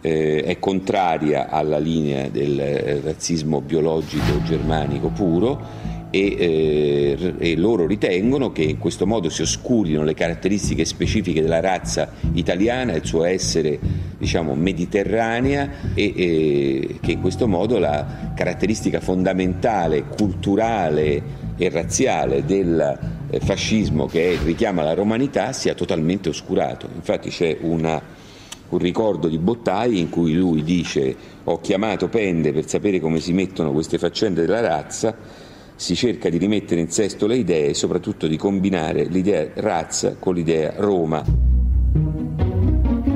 eh, 0.01 0.43
è 0.43 0.59
contraria 0.59 1.49
alla 1.49 1.77
linea 1.77 2.27
del 2.29 3.01
razzismo 3.03 3.61
biologico 3.61 4.41
germanico 4.43 5.09
puro 5.09 5.93
e, 6.15 7.17
eh, 7.19 7.33
e, 7.37 7.57
loro 7.57 7.85
ritengono 7.85 8.53
che 8.53 8.63
in 8.63 8.77
questo 8.77 9.05
modo 9.05 9.27
si 9.27 9.41
oscurino 9.41 10.01
le 10.03 10.13
caratteristiche 10.13 10.85
specifiche 10.85 11.41
della 11.41 11.59
razza 11.59 12.09
italiana, 12.33 12.93
il 12.93 13.05
suo 13.05 13.25
essere 13.25 13.77
diciamo, 14.17 14.55
mediterranea 14.55 15.93
e, 15.93 16.13
e 16.15 16.97
che 17.01 17.11
in 17.11 17.19
questo 17.19 17.49
modo 17.49 17.79
la 17.79 18.31
caratteristica 18.33 19.01
fondamentale, 19.01 20.05
culturale 20.05 21.43
e 21.57 21.69
razziale 21.69 22.45
del 22.45 22.97
eh, 23.29 23.39
fascismo 23.41 24.05
che 24.05 24.37
richiama 24.41 24.83
la 24.83 24.93
romanità 24.93 25.51
sia 25.51 25.73
totalmente 25.73 26.29
oscurato. 26.29 26.87
Infatti 26.95 27.29
c'è 27.29 27.57
una, 27.59 28.01
un 28.69 28.77
ricordo 28.77 29.27
di 29.27 29.37
Bottai 29.37 29.99
in 29.99 30.09
cui 30.09 30.33
lui 30.33 30.63
dice 30.63 31.13
ho 31.43 31.59
chiamato 31.59 32.07
Pende 32.07 32.53
per 32.53 32.69
sapere 32.69 33.01
come 33.01 33.19
si 33.19 33.33
mettono 33.33 33.73
queste 33.73 33.97
faccende 33.97 34.45
della 34.45 34.61
razza 34.61 35.43
si 35.75 35.95
cerca 35.95 36.29
di 36.29 36.37
rimettere 36.37 36.81
in 36.81 36.89
sesto 36.89 37.27
le 37.27 37.37
idee 37.37 37.69
e 37.69 37.73
soprattutto 37.73 38.27
di 38.27 38.37
combinare 38.37 39.05
l'idea 39.05 39.47
razza 39.55 40.15
con 40.17 40.35
l'idea 40.35 40.73
Roma. 40.77 41.23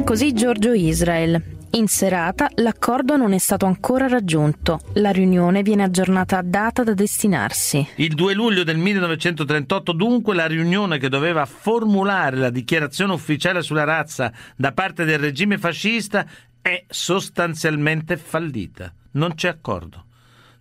Così 0.04 0.34
Giorgio 0.34 0.74
Israel. 0.74 1.58
In 1.72 1.88
serata 1.88 2.50
l'accordo 2.56 3.15
non 3.15 3.32
è 3.32 3.38
stato 3.38 3.67
ancora 3.67 4.08
raggiunto. 4.08 4.80
La 4.93 5.12
riunione 5.12 5.62
viene 5.62 5.84
aggiornata 5.84 6.39
a 6.39 6.43
data 6.43 6.84
da 6.84 6.95
destinarsi. 6.95 7.88
Il 7.98 8.15
2 8.15 8.34
luglio 8.34 8.63
del 8.63 8.80
1938 8.80 9.91
dunque 9.91 10.34
la 10.34 10.48
riunione 10.48 10.98
che 10.98 11.10
doveva 11.10 11.45
formulare 11.45 12.38
la 12.38 12.50
dichiarazione 12.50 13.13
ufficiale 13.13 13.62
sulla 13.62 13.84
razza 13.84 14.34
da 14.56 14.72
parte 14.72 15.06
del 15.06 15.19
regime 15.19 15.60
fascista 15.60 16.26
è 16.60 16.86
sostanzialmente 16.89 18.17
fallita. 18.17 18.91
Non 19.12 19.36
c'è 19.36 19.50
accordo. 19.50 20.06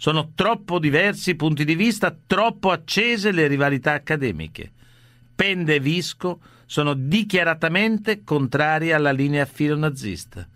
Sono 0.01 0.31
troppo 0.37 0.79
diversi 0.79 1.31
i 1.31 1.35
punti 1.35 1.65
di 1.65 1.75
vista, 1.75 2.17
troppo 2.25 2.71
accese 2.71 3.33
le 3.33 3.49
rivalità 3.49 3.95
accademiche. 3.95 4.71
Pende 5.35 5.75
e 5.75 5.81
Visco 5.81 6.39
sono 6.67 6.95
dichiaratamente 6.95 8.23
contrari 8.23 8.93
alla 8.93 9.11
linea 9.11 9.45
filonazista. 9.45 10.47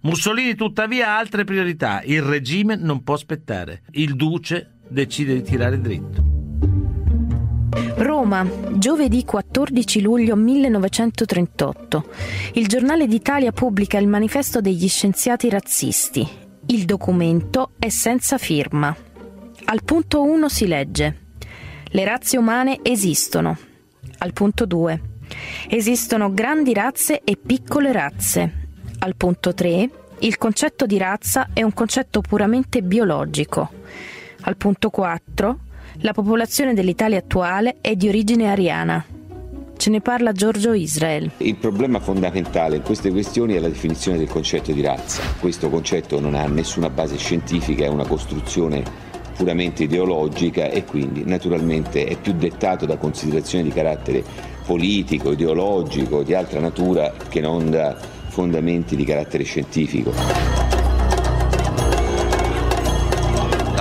Mussolini 0.00 0.56
tuttavia 0.56 1.10
ha 1.10 1.18
altre 1.18 1.44
priorità. 1.44 2.02
Il 2.02 2.22
regime 2.22 2.74
non 2.74 3.04
può 3.04 3.14
aspettare. 3.14 3.82
Il 3.92 4.16
duce 4.16 4.72
decide 4.88 5.34
di 5.34 5.42
tirare 5.42 5.80
dritto. 5.80 6.24
Roma, 7.96 8.44
giovedì 8.72 9.24
14 9.24 10.00
luglio 10.00 10.34
1938. 10.34 12.04
Il 12.54 12.66
giornale 12.66 13.06
d'Italia 13.06 13.52
pubblica 13.52 13.98
il 13.98 14.08
manifesto 14.08 14.60
degli 14.60 14.88
scienziati 14.88 15.48
razzisti. 15.48 16.39
Il 16.70 16.84
documento 16.84 17.72
è 17.80 17.88
senza 17.88 18.38
firma. 18.38 18.94
Al 19.64 19.82
punto 19.82 20.22
1 20.22 20.48
si 20.48 20.68
legge 20.68 21.18
Le 21.86 22.04
razze 22.04 22.38
umane 22.38 22.78
esistono. 22.82 23.58
Al 24.18 24.32
punto 24.32 24.66
2 24.66 25.00
Esistono 25.68 26.32
grandi 26.32 26.72
razze 26.72 27.22
e 27.24 27.36
piccole 27.36 27.90
razze. 27.90 28.68
Al 29.00 29.16
punto 29.16 29.52
3 29.52 29.90
il 30.20 30.38
concetto 30.38 30.86
di 30.86 30.96
razza 30.96 31.48
è 31.52 31.64
un 31.64 31.74
concetto 31.74 32.20
puramente 32.20 32.82
biologico. 32.82 33.70
Al 34.42 34.56
punto 34.56 34.90
4 34.90 35.58
la 36.02 36.12
popolazione 36.12 36.72
dell'Italia 36.72 37.18
attuale 37.18 37.78
è 37.80 37.96
di 37.96 38.06
origine 38.06 38.48
ariana. 38.48 39.04
Ce 39.80 39.88
ne 39.88 40.02
parla 40.02 40.32
Giorgio 40.32 40.74
Israel. 40.74 41.30
Il 41.38 41.56
problema 41.56 42.00
fondamentale 42.00 42.76
in 42.76 42.82
queste 42.82 43.10
questioni 43.10 43.54
è 43.54 43.58
la 43.60 43.68
definizione 43.68 44.18
del 44.18 44.28
concetto 44.28 44.72
di 44.72 44.82
razza. 44.82 45.22
Questo 45.40 45.70
concetto 45.70 46.20
non 46.20 46.34
ha 46.34 46.44
nessuna 46.44 46.90
base 46.90 47.16
scientifica, 47.16 47.86
è 47.86 47.88
una 47.88 48.06
costruzione 48.06 48.82
puramente 49.34 49.84
ideologica 49.84 50.68
e 50.68 50.84
quindi 50.84 51.24
naturalmente 51.24 52.04
è 52.04 52.18
più 52.18 52.34
dettato 52.34 52.84
da 52.84 52.98
considerazioni 52.98 53.64
di 53.64 53.70
carattere 53.70 54.22
politico, 54.66 55.32
ideologico, 55.32 56.24
di 56.24 56.34
altra 56.34 56.60
natura 56.60 57.14
che 57.30 57.40
non 57.40 57.70
da 57.70 57.96
fondamenti 58.28 58.96
di 58.96 59.04
carattere 59.04 59.44
scientifico 59.44 60.60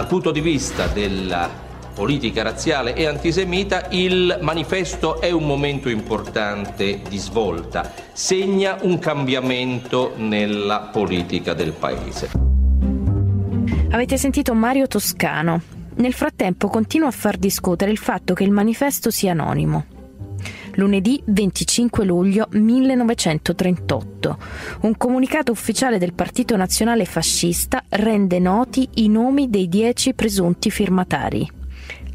punto 0.09 0.31
di 0.31 0.41
vista 0.41 0.87
della 0.87 1.68
politica 1.99 2.43
razziale 2.43 2.95
e 2.95 3.07
antisemita, 3.07 3.87
il 3.89 4.37
manifesto 4.39 5.19
è 5.19 5.31
un 5.31 5.45
momento 5.45 5.89
importante 5.89 7.01
di 7.09 7.17
svolta, 7.17 7.91
segna 8.13 8.77
un 8.83 8.99
cambiamento 8.99 10.13
nella 10.15 10.79
politica 10.93 11.53
del 11.53 11.73
Paese. 11.73 12.29
Avete 13.89 14.17
sentito 14.17 14.53
Mario 14.53 14.87
Toscano. 14.87 15.61
Nel 15.95 16.13
frattempo 16.13 16.69
continua 16.69 17.09
a 17.09 17.11
far 17.11 17.35
discutere 17.35 17.91
il 17.91 17.97
fatto 17.97 18.33
che 18.33 18.45
il 18.45 18.51
manifesto 18.51 19.11
sia 19.11 19.31
anonimo 19.31 19.97
lunedì 20.75 21.21
25 21.25 22.05
luglio 22.05 22.47
1938. 22.51 24.37
Un 24.83 24.95
comunicato 24.95 25.51
ufficiale 25.51 25.97
del 25.97 26.13
Partito 26.13 26.55
Nazionale 26.55 27.03
Fascista 27.03 27.83
rende 27.89 28.39
noti 28.39 28.87
i 28.93 29.09
nomi 29.09 29.49
dei 29.49 29.67
dieci 29.67 30.13
presunti 30.13 30.71
firmatari. 30.71 31.58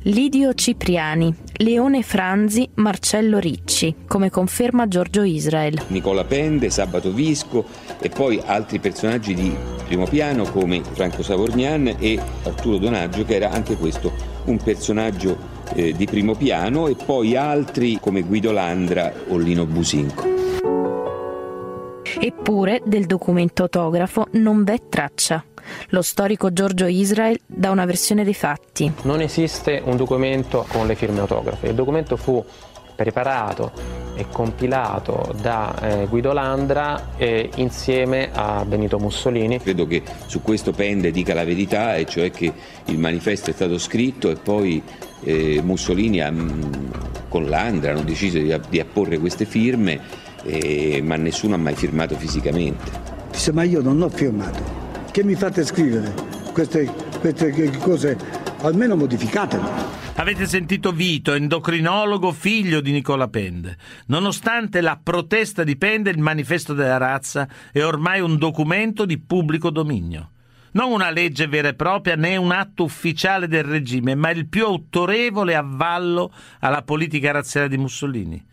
Lidio 0.06 0.52
Cipriani, 0.52 1.34
Leone 1.56 2.02
Franzi, 2.02 2.68
Marcello 2.74 3.38
Ricci, 3.38 3.94
come 4.06 4.28
conferma 4.28 4.86
Giorgio 4.86 5.22
Israel. 5.22 5.80
Nicola 5.86 6.24
Pende, 6.24 6.68
Sabato 6.68 7.10
Visco 7.10 7.64
e 8.02 8.10
poi 8.10 8.38
altri 8.44 8.80
personaggi 8.80 9.32
di 9.32 9.56
primo 9.86 10.04
piano 10.04 10.44
come 10.44 10.82
Franco 10.82 11.22
Savorgnan 11.22 11.96
e 11.98 12.20
Arturo 12.42 12.76
Donaggio 12.76 13.24
che 13.24 13.36
era 13.36 13.50
anche 13.50 13.76
questo 13.76 14.12
un 14.44 14.58
personaggio 14.58 15.38
eh, 15.74 15.94
di 15.94 16.04
primo 16.04 16.34
piano 16.34 16.86
e 16.88 16.96
poi 16.96 17.34
altri 17.34 17.98
come 17.98 18.20
Guido 18.20 18.52
Landra 18.52 19.10
o 19.28 19.38
Lino 19.38 19.64
Businco. 19.64 20.32
Eppure 22.20 22.82
del 22.84 23.06
documento 23.06 23.62
autografo 23.62 24.26
non 24.32 24.64
v'è 24.64 24.82
traccia. 24.86 25.42
Lo 25.88 26.02
storico 26.02 26.52
Giorgio 26.52 26.86
Israel 26.86 27.38
dà 27.46 27.70
una 27.70 27.84
versione 27.84 28.24
dei 28.24 28.34
fatti. 28.34 28.92
Non 29.02 29.20
esiste 29.20 29.82
un 29.84 29.96
documento 29.96 30.66
con 30.68 30.86
le 30.86 30.94
firme 30.94 31.20
autografe. 31.20 31.68
Il 31.68 31.74
documento 31.74 32.16
fu 32.16 32.44
preparato 32.94 33.72
e 34.14 34.26
compilato 34.30 35.34
da 35.40 35.74
eh, 35.80 36.06
Guido 36.06 36.32
Landra 36.32 37.16
eh, 37.16 37.50
insieme 37.56 38.30
a 38.32 38.64
Benito 38.64 38.98
Mussolini. 38.98 39.58
Credo 39.58 39.86
che 39.86 40.02
su 40.26 40.40
questo 40.40 40.72
Pende 40.72 41.10
dica 41.10 41.34
la 41.34 41.44
verità, 41.44 41.96
e 41.96 42.06
cioè 42.06 42.30
che 42.30 42.52
il 42.86 42.98
manifesto 42.98 43.50
è 43.50 43.52
stato 43.52 43.78
scritto 43.78 44.30
e 44.30 44.36
poi 44.36 44.82
eh, 45.24 45.60
Mussolini 45.62 46.20
ha, 46.20 46.32
con 47.28 47.48
Landra 47.48 47.90
hanno 47.90 48.02
deciso 48.02 48.38
di, 48.38 48.54
di 48.68 48.80
apporre 48.80 49.18
queste 49.18 49.44
firme, 49.44 50.00
eh, 50.44 51.00
ma 51.02 51.16
nessuno 51.16 51.56
ha 51.56 51.58
mai 51.58 51.74
firmato 51.74 52.14
fisicamente. 52.16 53.12
Ma 53.52 53.64
io 53.64 53.82
non 53.82 54.00
ho 54.00 54.08
firmato 54.08 54.83
che 55.14 55.22
mi 55.22 55.36
fate 55.36 55.64
scrivere 55.64 56.12
queste, 56.52 56.92
queste 57.20 57.70
cose, 57.78 58.18
almeno 58.62 58.96
modificatele. 58.96 59.62
Avete 60.16 60.44
sentito 60.44 60.90
Vito, 60.90 61.34
endocrinologo, 61.34 62.32
figlio 62.32 62.80
di 62.80 62.90
Nicola 62.90 63.28
Pende. 63.28 63.76
Nonostante 64.06 64.80
la 64.80 64.98
protesta 65.00 65.62
di 65.62 65.76
Pende, 65.76 66.10
il 66.10 66.18
manifesto 66.18 66.74
della 66.74 66.96
razza 66.96 67.46
è 67.70 67.80
ormai 67.84 68.22
un 68.22 68.38
documento 68.38 69.04
di 69.04 69.16
pubblico 69.20 69.70
dominio. 69.70 70.30
Non 70.72 70.90
una 70.90 71.10
legge 71.10 71.46
vera 71.46 71.68
e 71.68 71.74
propria 71.74 72.16
né 72.16 72.34
un 72.34 72.50
atto 72.50 72.82
ufficiale 72.82 73.46
del 73.46 73.62
regime, 73.62 74.16
ma 74.16 74.30
il 74.30 74.48
più 74.48 74.64
autorevole 74.64 75.54
avvallo 75.54 76.32
alla 76.58 76.82
politica 76.82 77.30
razziale 77.30 77.68
di 77.68 77.78
Mussolini. 77.78 78.44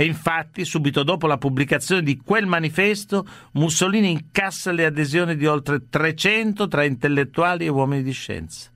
E 0.00 0.04
infatti, 0.04 0.64
subito 0.64 1.02
dopo 1.02 1.26
la 1.26 1.38
pubblicazione 1.38 2.04
di 2.04 2.18
quel 2.18 2.46
manifesto, 2.46 3.26
Mussolini 3.54 4.12
incassa 4.12 4.70
le 4.70 4.84
adesioni 4.84 5.34
di 5.34 5.44
oltre 5.44 5.88
300 5.88 6.68
tra 6.68 6.84
intellettuali 6.84 7.64
e 7.64 7.68
uomini 7.68 8.04
di 8.04 8.12
scienza. 8.12 8.70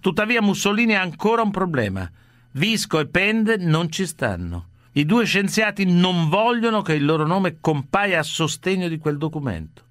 Tuttavia 0.00 0.40
Mussolini 0.40 0.96
ha 0.96 1.02
ancora 1.02 1.42
un 1.42 1.50
problema. 1.50 2.10
Visco 2.52 2.98
e 2.98 3.06
Pende 3.08 3.58
non 3.58 3.92
ci 3.92 4.06
stanno. 4.06 4.68
I 4.92 5.04
due 5.04 5.26
scienziati 5.26 5.84
non 5.84 6.30
vogliono 6.30 6.80
che 6.80 6.94
il 6.94 7.04
loro 7.04 7.26
nome 7.26 7.58
compaia 7.60 8.20
a 8.20 8.22
sostegno 8.22 8.88
di 8.88 8.96
quel 8.96 9.18
documento. 9.18 9.82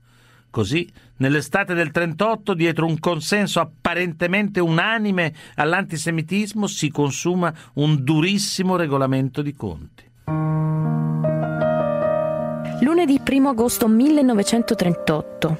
Così, 0.50 0.91
nell'estate 1.17 1.76
del 1.76 1.91
38, 1.91 2.56
dietro 2.56 2.88
un 2.88 2.98
consenso 2.98 3.60
apparentemente 3.60 4.60
unanime 4.60 5.36
all'antisemitismo, 5.54 6.65
si 6.65 6.89
consuma 6.89 7.54
un 7.74 8.04
durissimo 8.04 8.76
regolamento 8.76 9.43
di 9.43 9.54
conti. 9.54 10.06
Lunedì 12.82 13.20
1 13.26 13.50
agosto 13.50 13.88
1938. 13.88 15.58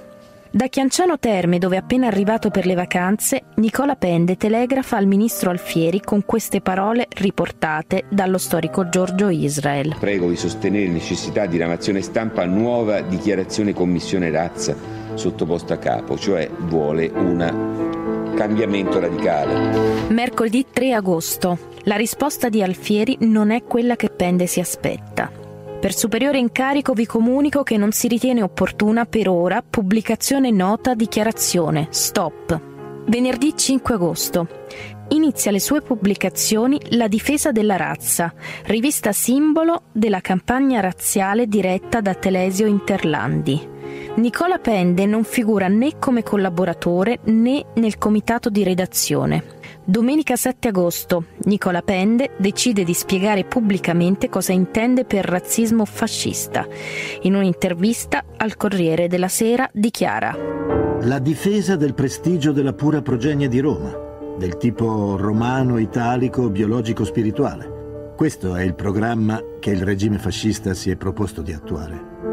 Da 0.50 0.68
Chianciano 0.68 1.20
Terme, 1.20 1.58
dove 1.58 1.76
è 1.76 1.80
appena 1.80 2.08
arrivato 2.08 2.50
per 2.50 2.66
le 2.66 2.74
vacanze, 2.74 3.44
Nicola 3.56 3.96
Pende 3.96 4.38
telegrafa 4.38 4.98
al 4.98 5.06
ministro 5.06 5.50
Alfieri 5.50 6.00
con 6.02 6.26
queste 6.26 6.62
parole 6.62 7.08
riportate 7.10 8.06
dallo 8.10 8.38
storico 8.38 8.90
Giorgio 8.90 9.30
Israel. 9.30 9.96
Prego 10.00 10.30
di 10.30 10.36
sostenere 10.36 10.88
necessità 10.88 11.46
di 11.46 11.52
diramazione 11.52 12.02
stampa 12.02 12.46
nuova 12.46 13.02
dichiarazione 13.02 13.74
commissione 13.74 14.30
razza 14.30 14.76
sottoposta 15.14 15.76
a 15.76 15.78
capo, 15.78 16.18
cioè 16.18 16.50
vuole 16.60 17.12
un 17.14 17.87
cambiamento 18.38 19.00
radicale. 19.00 20.10
Mercoledì 20.10 20.68
3 20.72 20.94
agosto. 20.94 21.58
La 21.86 21.96
risposta 21.96 22.50
di 22.50 22.62
Alfieri 22.62 23.18
non 23.22 23.50
è 23.50 23.64
quella 23.64 23.96
che 23.96 24.10
Pende 24.10 24.46
si 24.46 24.60
aspetta. 24.60 25.32
Per 25.80 25.94
superiore 25.94 26.38
incarico 26.38 26.94
vi 26.94 27.08
comunico 27.08 27.64
che 27.64 27.78
non 27.78 27.92
si 27.92 28.08
ritiene 28.08 28.44
opportuna 28.44 29.06
per 29.06 29.28
ora 29.28 29.64
pubblicazione 29.68 30.52
nota 30.52 30.94
dichiarazione. 30.94 31.88
Stop. 31.90 32.62
Venerdì 33.08 33.56
5 33.56 33.96
agosto. 33.96 34.48
Inizia 35.10 35.52
le 35.52 35.60
sue 35.60 35.82
pubblicazioni 35.82 36.80
La 36.92 37.08
difesa 37.08 37.52
della 37.52 37.78
razza, 37.78 38.34
rivista 38.66 39.14
simbolo 39.14 39.84
della 39.94 40.20
campagna 40.20 40.80
razziale 40.80 41.48
diretta 41.48 42.02
da 42.02 42.14
Telesio 42.14 42.68
Interlandi. 42.68 43.76
Nicola 44.18 44.58
Pende 44.58 45.06
non 45.06 45.24
figura 45.24 45.68
né 45.68 46.00
come 46.00 46.24
collaboratore 46.24 47.20
né 47.26 47.66
nel 47.76 47.98
comitato 48.00 48.50
di 48.50 48.64
redazione. 48.64 49.44
Domenica 49.84 50.36
7 50.36 50.70
agosto, 50.70 51.26
Nicola 51.46 51.82
Pende 51.82 52.32
decide 52.38 52.84
di 52.84 52.94
spiegare 52.94 53.46
pubblicamente 53.46 54.28
cosa 54.28 54.54
intende 54.54 55.06
per 55.06 55.24
razzismo 55.24 55.86
fascista. 55.86 56.68
In 57.22 57.36
un'intervista 57.36 58.26
al 58.38 58.58
Corriere 58.58 59.08
della 59.08 59.28
Sera 59.28 59.70
dichiara 59.72 60.36
La 61.02 61.20
difesa 61.20 61.76
del 61.76 61.94
prestigio 61.94 62.52
della 62.52 62.74
pura 62.74 63.02
progenie 63.02 63.48
di 63.48 63.60
Roma, 63.60 63.96
del 64.38 64.58
tipo 64.58 65.16
romano, 65.16 65.78
italico, 65.78 66.50
biologico, 66.50 67.06
spirituale. 67.06 68.14
Questo 68.18 68.56
è 68.56 68.64
il 68.64 68.74
programma 68.74 69.40
che 69.60 69.70
il 69.70 69.84
regime 69.84 70.18
fascista 70.18 70.74
si 70.74 70.90
è 70.90 70.96
proposto 70.96 71.44
di 71.44 71.54
attuare. 71.54 72.27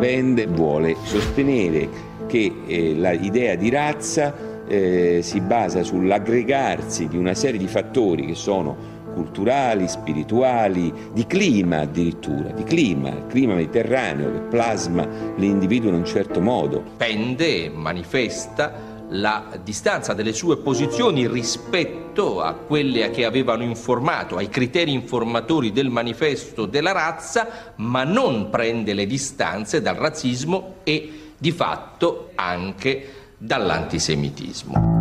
Pende 0.00 0.46
vuole 0.46 0.96
sostenere 1.02 1.88
che 2.26 2.50
eh, 2.66 2.92
l'idea 2.92 3.54
di 3.54 3.68
razza 3.68 4.34
eh, 4.66 5.20
si 5.22 5.40
basa 5.40 5.82
sull'aggregarsi 5.82 7.06
di 7.06 7.18
una 7.18 7.34
serie 7.34 7.58
di 7.58 7.66
fattori 7.66 8.24
che 8.24 8.34
sono 8.34 8.98
culturali, 9.12 9.88
spirituali, 9.88 10.90
di 11.12 11.26
clima 11.26 11.80
addirittura, 11.80 12.50
di 12.52 12.62
clima, 12.62 13.10
il 13.10 13.26
clima 13.28 13.54
mediterraneo 13.54 14.32
che 14.32 14.40
plasma 14.48 15.06
l'individuo 15.36 15.90
in 15.90 15.96
un 15.96 16.06
certo 16.06 16.40
modo. 16.40 16.82
Pende, 16.96 17.68
manifesta 17.68 18.89
la 19.10 19.58
distanza 19.62 20.14
delle 20.14 20.32
sue 20.32 20.58
posizioni 20.58 21.26
rispetto 21.26 22.40
a 22.40 22.54
quelle 22.54 23.10
che 23.10 23.24
avevano 23.24 23.62
informato, 23.62 24.36
ai 24.36 24.48
criteri 24.48 24.92
informatori 24.92 25.72
del 25.72 25.88
manifesto 25.88 26.66
della 26.66 26.92
razza, 26.92 27.72
ma 27.76 28.04
non 28.04 28.50
prende 28.50 28.94
le 28.94 29.06
distanze 29.06 29.80
dal 29.80 29.96
razzismo 29.96 30.76
e 30.84 31.32
di 31.38 31.52
fatto 31.52 32.30
anche 32.34 33.32
dall'antisemitismo. 33.38 34.99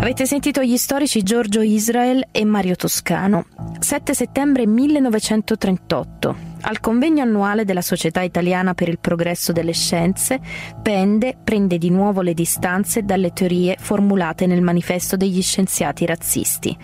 Avete 0.00 0.26
sentito 0.26 0.62
gli 0.62 0.76
storici 0.76 1.22
Giorgio 1.24 1.60
Israel 1.60 2.28
e 2.30 2.44
Mario 2.44 2.76
Toscano. 2.76 3.46
7 3.80 4.14
settembre 4.14 4.64
1938. 4.64 6.36
Al 6.60 6.78
convegno 6.78 7.22
annuale 7.22 7.64
della 7.64 7.82
Società 7.82 8.22
Italiana 8.22 8.74
per 8.74 8.88
il 8.88 9.00
Progresso 9.00 9.50
delle 9.50 9.72
Scienze, 9.72 10.40
Pende 10.80 11.36
prende 11.42 11.78
di 11.78 11.90
nuovo 11.90 12.20
le 12.20 12.32
distanze 12.32 13.02
dalle 13.02 13.32
teorie 13.32 13.76
formulate 13.78 14.46
nel 14.46 14.62
manifesto 14.62 15.16
degli 15.16 15.42
scienziati 15.42 16.06
razzisti. 16.06 16.76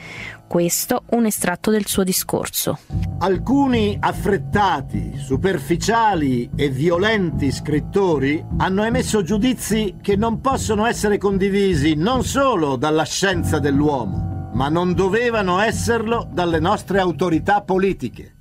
Questo 0.46 1.04
un 1.10 1.26
estratto 1.26 1.70
del 1.70 1.86
suo 1.86 2.04
discorso. 2.04 2.78
Alcuni 3.18 3.96
affrettati, 3.98 5.16
superficiali 5.16 6.50
e 6.54 6.68
violenti 6.68 7.50
scrittori 7.50 8.44
hanno 8.58 8.84
emesso 8.84 9.22
giudizi 9.22 9.96
che 10.00 10.16
non 10.16 10.40
possono 10.40 10.86
essere 10.86 11.18
condivisi 11.18 11.94
non 11.94 12.22
solo 12.22 12.76
dalla 12.76 13.04
scienza 13.04 13.58
dell'uomo, 13.58 14.50
ma 14.52 14.68
non 14.68 14.94
dovevano 14.94 15.60
esserlo 15.60 16.28
dalle 16.30 16.60
nostre 16.60 17.00
autorità 17.00 17.62
politiche. 17.62 18.36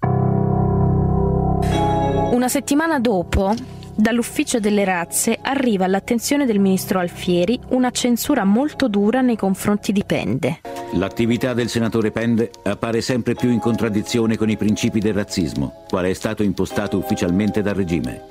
Una 2.31 2.47
settimana 2.49 2.99
dopo, 2.99 3.53
Dall'ufficio 3.95 4.59
delle 4.59 4.85
razze 4.85 5.37
arriva 5.39 5.85
all'attenzione 5.85 6.47
del 6.47 6.57
ministro 6.57 6.97
Alfieri 6.97 7.59
una 7.69 7.91
censura 7.91 8.43
molto 8.43 8.87
dura 8.87 9.21
nei 9.21 9.35
confronti 9.35 9.91
di 9.91 10.03
Pende. 10.03 10.61
L'attività 10.93 11.53
del 11.53 11.69
senatore 11.69 12.09
Pende 12.09 12.49
appare 12.63 13.01
sempre 13.01 13.35
più 13.35 13.49
in 13.49 13.59
contraddizione 13.59 14.35
con 14.35 14.49
i 14.49 14.57
principi 14.57 14.99
del 14.99 15.13
razzismo, 15.13 15.85
quale 15.87 16.09
è 16.09 16.13
stato 16.13 16.41
impostato 16.41 16.97
ufficialmente 16.97 17.61
dal 17.61 17.75
regime. 17.75 18.21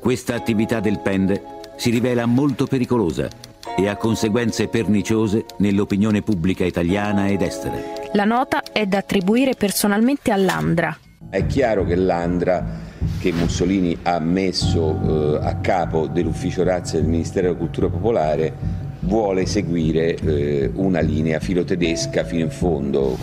Questa 0.00 0.34
attività 0.34 0.80
del 0.80 1.00
Pende 1.00 1.42
si 1.76 1.90
rivela 1.90 2.24
molto 2.24 2.66
pericolosa 2.66 3.28
e 3.76 3.88
ha 3.88 3.96
conseguenze 3.96 4.68
perniciose 4.68 5.44
nell'opinione 5.58 6.22
pubblica 6.22 6.64
italiana 6.64 7.28
ed 7.28 7.42
estere. 7.42 8.10
La 8.12 8.24
nota 8.24 8.62
è 8.72 8.86
da 8.86 8.98
attribuire 8.98 9.54
personalmente 9.54 10.32
a 10.32 10.36
Landra. 10.36 10.96
È 11.28 11.44
chiaro 11.46 11.84
che 11.84 11.96
Landra 11.96 12.83
che 13.24 13.32
Mussolini 13.32 13.96
ha 14.02 14.18
messo 14.18 15.38
eh, 15.40 15.46
a 15.46 15.56
capo 15.56 16.06
dell'ufficio 16.08 16.62
razza 16.62 16.98
del 16.98 17.06
Ministero 17.06 17.46
della 17.46 17.58
Cultura 17.58 17.88
Popolare 17.88 18.52
vuole 19.00 19.46
seguire 19.46 20.14
eh, 20.14 20.70
una 20.74 21.00
linea 21.00 21.40
filotedesca 21.40 22.22
fino 22.24 22.42
in 22.42 22.50
fondo. 22.50 23.16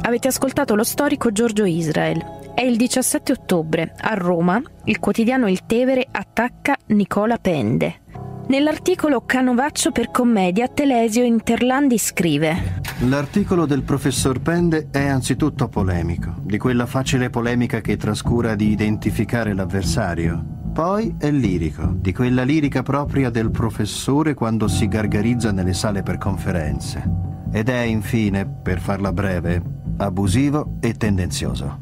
Avete 0.00 0.28
ascoltato 0.28 0.74
lo 0.74 0.84
storico 0.84 1.32
Giorgio 1.32 1.66
Israel. 1.66 2.52
È 2.54 2.62
il 2.62 2.78
17 2.78 3.32
ottobre. 3.32 3.92
A 3.94 4.14
Roma, 4.14 4.62
il 4.84 4.98
quotidiano 4.98 5.48
Il 5.48 5.66
Tevere 5.66 6.06
attacca 6.10 6.74
Nicola 6.86 7.36
Pende. 7.36 8.03
Nell'articolo 8.46 9.22
Canovaccio 9.22 9.90
per 9.90 10.10
commedia, 10.10 10.68
Telesio 10.68 11.24
Interlandi 11.24 11.96
scrive 11.96 12.82
L'articolo 13.08 13.64
del 13.64 13.82
professor 13.82 14.38
Pende 14.40 14.88
è 14.90 15.06
anzitutto 15.06 15.68
polemico, 15.68 16.34
di 16.42 16.58
quella 16.58 16.84
facile 16.84 17.30
polemica 17.30 17.80
che 17.80 17.96
trascura 17.96 18.54
di 18.54 18.68
identificare 18.68 19.54
l'avversario. 19.54 20.44
Poi 20.74 21.14
è 21.18 21.30
lirico, 21.30 21.94
di 21.96 22.12
quella 22.12 22.42
lirica 22.42 22.82
propria 22.82 23.30
del 23.30 23.50
professore 23.50 24.34
quando 24.34 24.68
si 24.68 24.88
gargarizza 24.88 25.50
nelle 25.50 25.72
sale 25.72 26.02
per 26.02 26.18
conferenze. 26.18 27.02
Ed 27.50 27.70
è 27.70 27.80
infine, 27.80 28.46
per 28.46 28.78
farla 28.78 29.12
breve, 29.12 29.62
abusivo 29.96 30.76
e 30.80 30.92
tendenzioso. 30.94 31.80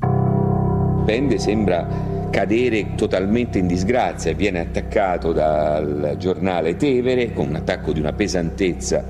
Pende 1.05 1.39
sembra 1.41 2.22
cadere 2.33 2.95
totalmente 2.97 3.59
in 3.59 3.67
disgrazia, 3.67 4.33
viene 4.33 4.61
attaccato 4.61 5.33
dal 5.33 6.17
giornale 6.19 6.77
Tevere 6.77 7.35
con 7.35 7.49
un 7.49 7.57
attacco 7.57 7.93
di 7.93 8.01
una 8.01 8.15
pesantezza 8.15 9.05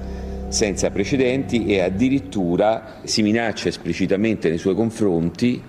senza 0.49 0.91
precedenti 0.91 1.65
e 1.67 1.81
addirittura 1.81 2.99
si 3.05 3.23
minaccia 3.23 3.69
esplicitamente 3.69 4.49
nei 4.49 4.59
suoi 4.59 4.75
confronti 4.75 5.63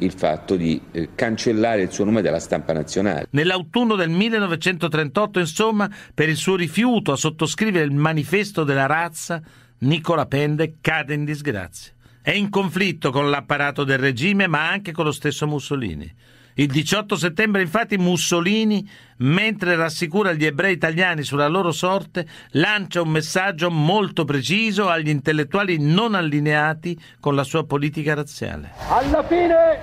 il 0.00 0.12
fatto 0.12 0.54
di 0.54 0.80
eh, 0.92 1.08
cancellare 1.14 1.82
il 1.82 1.90
suo 1.90 2.04
nome 2.04 2.20
dalla 2.20 2.38
stampa 2.38 2.74
nazionale. 2.74 3.26
Nell'autunno 3.30 3.96
del 3.96 4.10
1938, 4.10 5.40
insomma, 5.40 5.90
per 6.14 6.28
il 6.28 6.36
suo 6.36 6.56
rifiuto 6.56 7.12
a 7.12 7.16
sottoscrivere 7.16 7.84
il 7.84 7.92
manifesto 7.92 8.64
della 8.64 8.86
razza, 8.86 9.40
Nicola 9.78 10.26
Pende 10.26 10.74
cade 10.80 11.14
in 11.14 11.24
disgrazia. 11.24 11.92
È 12.20 12.32
in 12.32 12.50
conflitto 12.50 13.10
con 13.10 13.30
l'apparato 13.30 13.82
del 13.82 13.98
regime, 13.98 14.46
ma 14.46 14.68
anche 14.68 14.92
con 14.92 15.06
lo 15.06 15.12
stesso 15.12 15.46
Mussolini. 15.46 16.14
Il 16.58 16.66
18 16.66 17.14
settembre 17.14 17.62
infatti 17.62 17.96
Mussolini, 17.98 18.84
mentre 19.18 19.76
rassicura 19.76 20.32
gli 20.32 20.44
ebrei 20.44 20.72
italiani 20.72 21.22
sulla 21.22 21.46
loro 21.46 21.70
sorte, 21.70 22.26
lancia 22.50 23.00
un 23.00 23.10
messaggio 23.10 23.70
molto 23.70 24.24
preciso 24.24 24.88
agli 24.88 25.08
intellettuali 25.08 25.78
non 25.78 26.16
allineati 26.16 27.00
con 27.20 27.36
la 27.36 27.44
sua 27.44 27.64
politica 27.64 28.14
razziale. 28.14 28.72
Alla 28.88 29.22
fine 29.22 29.78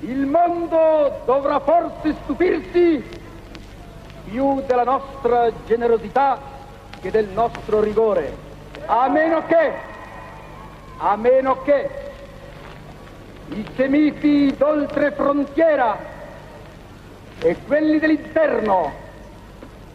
il 0.00 0.24
mondo 0.24 1.22
dovrà 1.26 1.60
forse 1.60 2.16
stupirsi 2.22 3.04
più 4.30 4.62
della 4.66 4.84
nostra 4.84 5.52
generosità 5.66 6.40
che 7.02 7.10
del 7.10 7.28
nostro 7.28 7.82
rigore, 7.82 8.34
a 8.86 9.10
meno 9.10 9.44
che, 9.44 9.72
a 10.96 11.16
meno 11.16 11.60
che 11.60 12.13
i 13.50 13.66
semiti 13.76 14.54
d'oltre 14.56 15.12
frontiera 15.12 15.96
e 17.40 17.56
quelli 17.66 17.98
dell'interno 17.98 18.92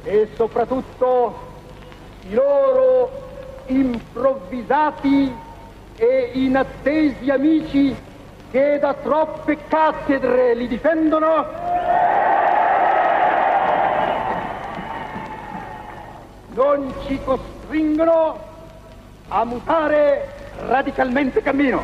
e 0.03 0.29
soprattutto 0.35 1.47
i 2.29 2.33
loro 2.33 3.27
improvvisati 3.67 5.33
e 5.95 6.31
inattesi 6.33 7.29
amici 7.29 7.95
che 8.51 8.79
da 8.79 8.93
troppe 8.93 9.57
cattedre 9.67 10.55
li 10.55 10.67
difendono, 10.67 11.45
non 16.53 16.93
ci 17.05 17.19
costringono 17.23 18.39
a 19.27 19.43
mutare 19.45 20.27
radicalmente 20.65 21.41
cammino. 21.41 21.83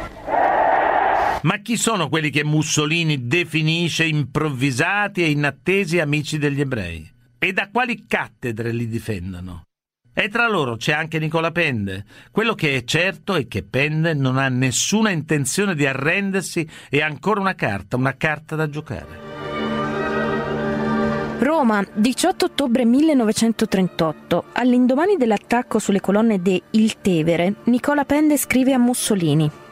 Ma 1.41 1.57
chi 1.57 1.77
sono 1.77 2.09
quelli 2.09 2.29
che 2.29 2.43
Mussolini 2.43 3.27
definisce 3.27 4.05
improvvisati 4.05 5.23
e 5.23 5.29
inattesi 5.29 5.99
amici 5.99 6.37
degli 6.37 6.61
ebrei? 6.61 7.07
E 7.37 7.53
da 7.53 7.69
quali 7.69 8.05
cattedre 8.07 8.71
li 8.71 8.87
difendono? 8.87 9.63
E 10.13 10.29
tra 10.29 10.47
loro 10.47 10.77
c'è 10.77 10.93
anche 10.93 11.19
Nicola 11.19 11.51
Pende. 11.51 12.05
Quello 12.31 12.55
che 12.55 12.75
è 12.75 12.83
certo 12.85 13.35
è 13.35 13.47
che 13.47 13.63
Pende 13.63 14.13
non 14.13 14.37
ha 14.37 14.47
nessuna 14.47 15.09
intenzione 15.09 15.75
di 15.75 15.85
arrendersi 15.85 16.67
e 16.89 17.01
ha 17.01 17.05
ancora 17.05 17.41
una 17.41 17.53
carta, 17.53 17.97
una 17.97 18.15
carta 18.15 18.55
da 18.55 18.69
giocare. 18.69 19.33
Roma, 21.39 21.85
18 21.93 22.45
ottobre 22.45 22.85
1938. 22.85 24.45
All'indomani 24.53 25.17
dell'attacco 25.17 25.79
sulle 25.79 25.99
colonne 25.99 26.41
de 26.41 26.61
Il 26.71 27.01
Tevere, 27.01 27.55
Nicola 27.65 28.05
Pende 28.05 28.37
scrive 28.37 28.73
a 28.73 28.79
Mussolini 28.79 29.63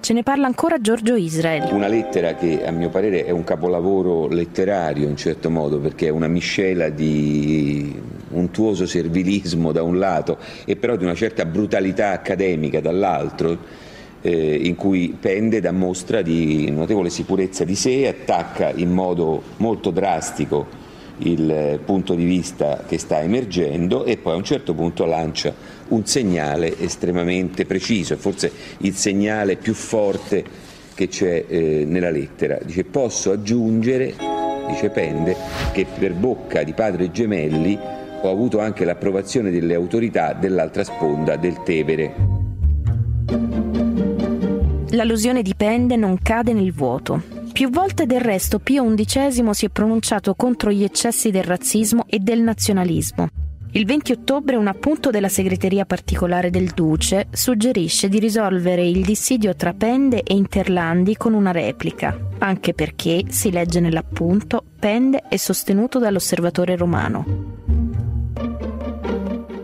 Ce 0.00 0.12
ne 0.12 0.22
parla 0.22 0.46
ancora 0.46 0.80
Giorgio 0.80 1.16
Israel. 1.16 1.72
Una 1.72 1.88
lettera 1.88 2.34
che 2.34 2.64
a 2.64 2.70
mio 2.70 2.90
parere 2.90 3.24
è 3.24 3.30
un 3.30 3.42
capolavoro 3.42 4.28
letterario 4.28 5.08
in 5.08 5.16
certo 5.16 5.50
modo 5.50 5.78
perché 5.80 6.06
è 6.06 6.10
una 6.10 6.28
miscela 6.28 6.88
di 6.90 8.00
untuoso 8.30 8.86
servilismo 8.86 9.72
da 9.72 9.82
un 9.82 9.98
lato 9.98 10.38
e 10.64 10.76
però 10.76 10.96
di 10.96 11.04
una 11.04 11.14
certa 11.14 11.44
brutalità 11.44 12.10
accademica 12.10 12.80
dall'altro 12.80 13.58
eh, 14.20 14.54
in 14.62 14.76
cui 14.76 15.16
Pende 15.18 15.60
dà 15.60 15.72
mostra 15.72 16.22
di 16.22 16.70
notevole 16.70 17.10
sicurezza 17.10 17.64
di 17.64 17.74
sé, 17.74 18.06
attacca 18.06 18.70
in 18.74 18.92
modo 18.92 19.42
molto 19.56 19.90
drastico 19.90 20.84
il 21.18 21.80
punto 21.84 22.14
di 22.14 22.24
vista 22.24 22.84
che 22.86 22.98
sta 22.98 23.22
emergendo 23.22 24.04
e 24.04 24.18
poi 24.18 24.34
a 24.34 24.36
un 24.36 24.44
certo 24.44 24.74
punto 24.74 25.06
lancia 25.06 25.54
un 25.88 26.06
segnale 26.06 26.78
estremamente 26.78 27.64
preciso, 27.64 28.16
forse 28.16 28.50
il 28.78 28.94
segnale 28.94 29.56
più 29.56 29.74
forte 29.74 30.44
che 30.94 31.08
c'è 31.08 31.44
eh, 31.46 31.84
nella 31.86 32.10
lettera. 32.10 32.58
Dice 32.62 32.84
posso 32.84 33.30
aggiungere, 33.30 34.14
dice 34.68 34.90
Pende, 34.90 35.36
che 35.72 35.86
per 35.98 36.14
bocca 36.14 36.62
di 36.62 36.72
padre 36.72 37.10
Gemelli 37.10 37.78
ho 38.22 38.30
avuto 38.30 38.58
anche 38.58 38.84
l'approvazione 38.84 39.50
delle 39.50 39.74
autorità 39.74 40.32
dell'altra 40.32 40.84
sponda 40.84 41.36
del 41.36 41.62
Tevere. 41.62 42.14
L'allusione 44.90 45.42
di 45.42 45.54
Pende 45.54 45.96
non 45.96 46.18
cade 46.22 46.52
nel 46.54 46.72
vuoto. 46.72 47.22
Più 47.52 47.70
volte 47.70 48.06
del 48.06 48.20
resto 48.20 48.58
Pio 48.58 48.84
XI 48.94 49.50
si 49.52 49.66
è 49.66 49.68
pronunciato 49.68 50.34
contro 50.34 50.70
gli 50.70 50.84
eccessi 50.84 51.30
del 51.30 51.44
razzismo 51.44 52.04
e 52.06 52.18
del 52.18 52.40
nazionalismo. 52.40 53.28
Il 53.76 53.84
20 53.84 54.12
ottobre 54.12 54.56
un 54.56 54.68
appunto 54.68 55.10
della 55.10 55.28
segreteria 55.28 55.84
particolare 55.84 56.48
del 56.48 56.70
Duce 56.70 57.26
suggerisce 57.30 58.08
di 58.08 58.18
risolvere 58.18 58.82
il 58.86 59.04
dissidio 59.04 59.54
tra 59.54 59.74
Pende 59.74 60.22
e 60.22 60.32
Interlandi 60.32 61.14
con 61.18 61.34
una 61.34 61.50
replica, 61.50 62.18
anche 62.38 62.72
perché, 62.72 63.24
si 63.28 63.50
legge 63.50 63.80
nell'appunto, 63.80 64.64
Pende 64.78 65.24
è 65.28 65.36
sostenuto 65.36 65.98
dall'osservatore 65.98 66.74
romano. 66.74 67.24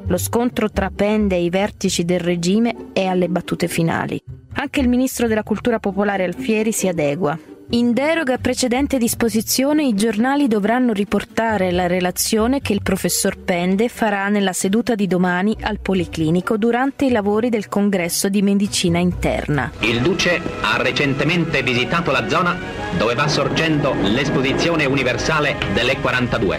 Lo 0.05 0.19
scontro 0.19 0.69
tra 0.69 0.91
Pende 0.95 1.37
e 1.37 1.45
i 1.45 1.49
vertici 1.49 2.05
del 2.05 2.21
regime 2.21 2.91
è 2.93 3.07
alle 3.07 3.31
battute 3.31 3.67
finali. 3.67 4.23
Anche 4.57 4.81
il 4.81 4.91
ministro 4.91 5.27
della 5.27 5.43
cultura 5.43 5.79
popolare 5.79 6.25
Alfieri 6.25 6.73
si 6.73 6.87
adegua, 6.87 7.39
in 7.75 7.95
deroga 7.95 8.35
a 8.35 8.39
precedente 8.39 8.99
disposizione 8.99 9.87
i 9.87 9.95
giornali 9.95 10.47
dovranno 10.47 10.93
riportare 10.93 11.71
la 11.71 11.87
relazione 11.87 12.61
che 12.61 12.75
il 12.75 12.83
professor 12.83 13.39
Pende 13.39 13.89
farà 13.89 14.29
nella 14.29 14.53
seduta 14.53 14.95
di 14.95 15.07
domani 15.07 15.57
al 15.59 15.79
Policlinico 15.81 16.59
durante 16.59 17.07
i 17.07 17.11
lavori 17.11 17.49
del 17.49 17.69
congresso 17.69 18.29
di 18.29 18.43
medicina 18.43 18.99
interna. 18.99 19.73
Il 19.81 20.03
Duce 20.03 20.39
ha 20.61 20.77
recentemente 20.77 21.63
visitato 21.63 22.11
la 22.11 22.29
zona 22.29 22.59
dove 22.99 23.15
va 23.15 23.27
sorgendo 23.27 23.95
l'esposizione 24.03 24.85
universale 24.85 25.57
dell'E42. 25.73 26.59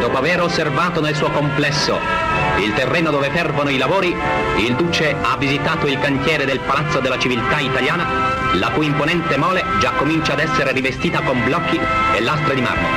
Dopo 0.00 0.16
aver 0.16 0.40
osservato 0.40 1.02
nel 1.02 1.14
suo 1.14 1.30
complesso 1.30 1.98
il 2.64 2.72
terreno 2.72 3.10
dove 3.10 3.28
fervono 3.30 3.68
i 3.68 3.76
lavori, 3.76 4.14
il 4.56 4.74
Duce 4.76 5.14
ha 5.20 5.36
visitato 5.36 5.86
il 5.86 5.98
cantiere 5.98 6.46
del 6.46 6.60
Palazzo 6.60 7.00
della 7.00 7.18
Civiltà 7.18 7.58
Italiana, 7.58 8.37
la 8.54 8.70
cui 8.70 8.86
imponente 8.86 9.36
mole 9.36 9.64
già 9.80 9.92
comincia 9.92 10.32
ad 10.32 10.40
essere 10.40 10.72
rivestita 10.72 11.20
con 11.20 11.42
blocchi 11.44 11.78
e 12.16 12.20
lastre 12.20 12.54
di 12.54 12.60
marmo. 12.60 12.88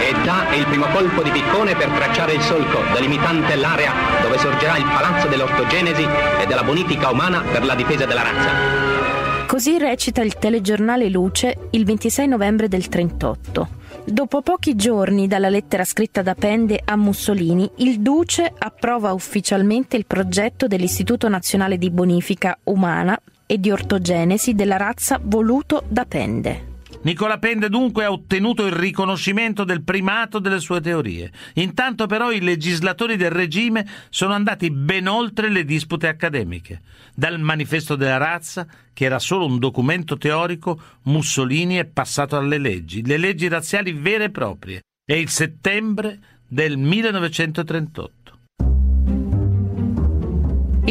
E 0.00 0.14
dà 0.24 0.46
il 0.54 0.64
primo 0.66 0.86
colpo 0.86 1.22
di 1.22 1.30
piccone 1.30 1.74
per 1.76 1.88
tracciare 1.88 2.32
il 2.32 2.40
solco 2.40 2.80
delimitante 2.94 3.54
l'area 3.56 3.92
dove 4.22 4.38
sorgerà 4.38 4.76
il 4.76 4.84
Palazzo 4.84 5.28
dell'Ortogenesi 5.28 6.06
e 6.40 6.46
della 6.46 6.62
bonifica 6.62 7.10
umana 7.10 7.40
per 7.40 7.64
la 7.64 7.74
difesa 7.74 8.06
della 8.06 8.22
razza. 8.22 9.46
Così 9.46 9.78
recita 9.78 10.22
il 10.22 10.34
telegiornale 10.38 11.08
Luce 11.08 11.68
il 11.70 11.84
26 11.84 12.28
novembre 12.28 12.68
del 12.68 12.88
38. 12.88 13.79
Dopo 14.10 14.42
pochi 14.42 14.74
giorni 14.74 15.28
dalla 15.28 15.48
lettera 15.48 15.84
scritta 15.84 16.20
da 16.20 16.34
Pende 16.34 16.80
a 16.84 16.96
Mussolini, 16.96 17.70
il 17.76 18.00
Duce 18.00 18.52
approva 18.58 19.12
ufficialmente 19.12 19.96
il 19.96 20.04
progetto 20.04 20.66
dell'Istituto 20.66 21.28
Nazionale 21.28 21.78
di 21.78 21.90
Bonifica 21.90 22.58
Umana 22.64 23.16
e 23.46 23.58
di 23.58 23.70
Ortogenesi 23.70 24.54
della 24.54 24.76
razza 24.76 25.20
voluto 25.22 25.84
da 25.86 26.04
Pende. 26.06 26.69
Nicola 27.02 27.38
Pende 27.38 27.70
dunque 27.70 28.04
ha 28.04 28.12
ottenuto 28.12 28.66
il 28.66 28.72
riconoscimento 28.72 29.64
del 29.64 29.82
primato 29.82 30.38
delle 30.38 30.60
sue 30.60 30.82
teorie. 30.82 31.32
Intanto 31.54 32.04
però 32.04 32.30
i 32.30 32.42
legislatori 32.42 33.16
del 33.16 33.30
regime 33.30 33.86
sono 34.10 34.34
andati 34.34 34.70
ben 34.70 35.06
oltre 35.06 35.48
le 35.48 35.64
dispute 35.64 36.08
accademiche. 36.08 36.82
Dal 37.14 37.40
manifesto 37.40 37.96
della 37.96 38.18
razza, 38.18 38.66
che 38.92 39.06
era 39.06 39.18
solo 39.18 39.46
un 39.46 39.58
documento 39.58 40.18
teorico, 40.18 40.78
Mussolini 41.04 41.76
è 41.76 41.86
passato 41.86 42.36
alle 42.36 42.58
leggi, 42.58 43.02
le 43.02 43.16
leggi 43.16 43.48
razziali 43.48 43.92
vere 43.92 44.24
e 44.24 44.30
proprie. 44.30 44.82
È 45.02 45.14
il 45.14 45.30
settembre 45.30 46.18
del 46.46 46.76
1938. 46.76 48.19